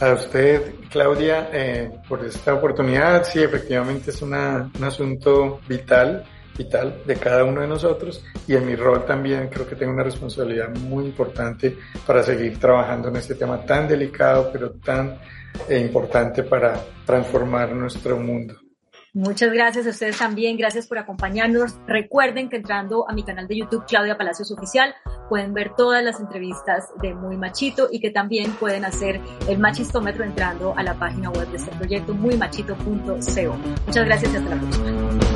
a 0.00 0.14
usted, 0.14 0.76
Claudia, 0.90 1.50
eh, 1.52 1.90
por 2.08 2.24
esta 2.24 2.54
oportunidad. 2.54 3.22
Sí, 3.24 3.42
efectivamente 3.42 4.12
es 4.12 4.22
un 4.22 4.32
asunto 4.32 5.60
vital 5.68 6.24
vital 6.56 7.02
de 7.06 7.16
cada 7.16 7.44
uno 7.44 7.60
de 7.60 7.66
nosotros 7.66 8.24
y 8.46 8.54
en 8.54 8.66
mi 8.66 8.76
rol 8.76 9.04
también 9.04 9.48
creo 9.48 9.66
que 9.66 9.76
tengo 9.76 9.92
una 9.92 10.02
responsabilidad 10.02 10.68
muy 10.76 11.04
importante 11.04 11.76
para 12.06 12.22
seguir 12.22 12.58
trabajando 12.58 13.08
en 13.08 13.16
este 13.16 13.34
tema 13.34 13.64
tan 13.64 13.88
delicado 13.88 14.50
pero 14.52 14.70
tan 14.72 15.18
eh, 15.68 15.78
importante 15.78 16.42
para 16.42 16.80
transformar 17.04 17.72
nuestro 17.72 18.18
mundo. 18.18 18.54
Muchas 19.16 19.50
gracias 19.50 19.86
a 19.86 19.90
ustedes 19.90 20.18
también, 20.18 20.58
gracias 20.58 20.86
por 20.86 20.98
acompañarnos. 20.98 21.78
Recuerden 21.86 22.50
que 22.50 22.56
entrando 22.56 23.08
a 23.08 23.14
mi 23.14 23.24
canal 23.24 23.48
de 23.48 23.56
YouTube 23.56 23.86
Claudia 23.86 24.18
Palacios 24.18 24.52
Oficial 24.52 24.94
pueden 25.30 25.54
ver 25.54 25.72
todas 25.74 26.04
las 26.04 26.20
entrevistas 26.20 26.90
de 27.00 27.14
Muy 27.14 27.38
Machito 27.38 27.88
y 27.90 28.00
que 28.00 28.10
también 28.10 28.52
pueden 28.52 28.84
hacer 28.84 29.22
el 29.48 29.58
machistómetro 29.58 30.22
entrando 30.22 30.74
a 30.76 30.82
la 30.82 30.98
página 30.98 31.30
web 31.30 31.48
de 31.48 31.56
este 31.56 31.74
proyecto 31.76 32.12
muymachito.co. 32.12 33.56
Muchas 33.86 34.04
gracias 34.04 34.34
y 34.34 34.36
hasta 34.36 34.50
la 34.50 34.60
próxima. 34.60 35.35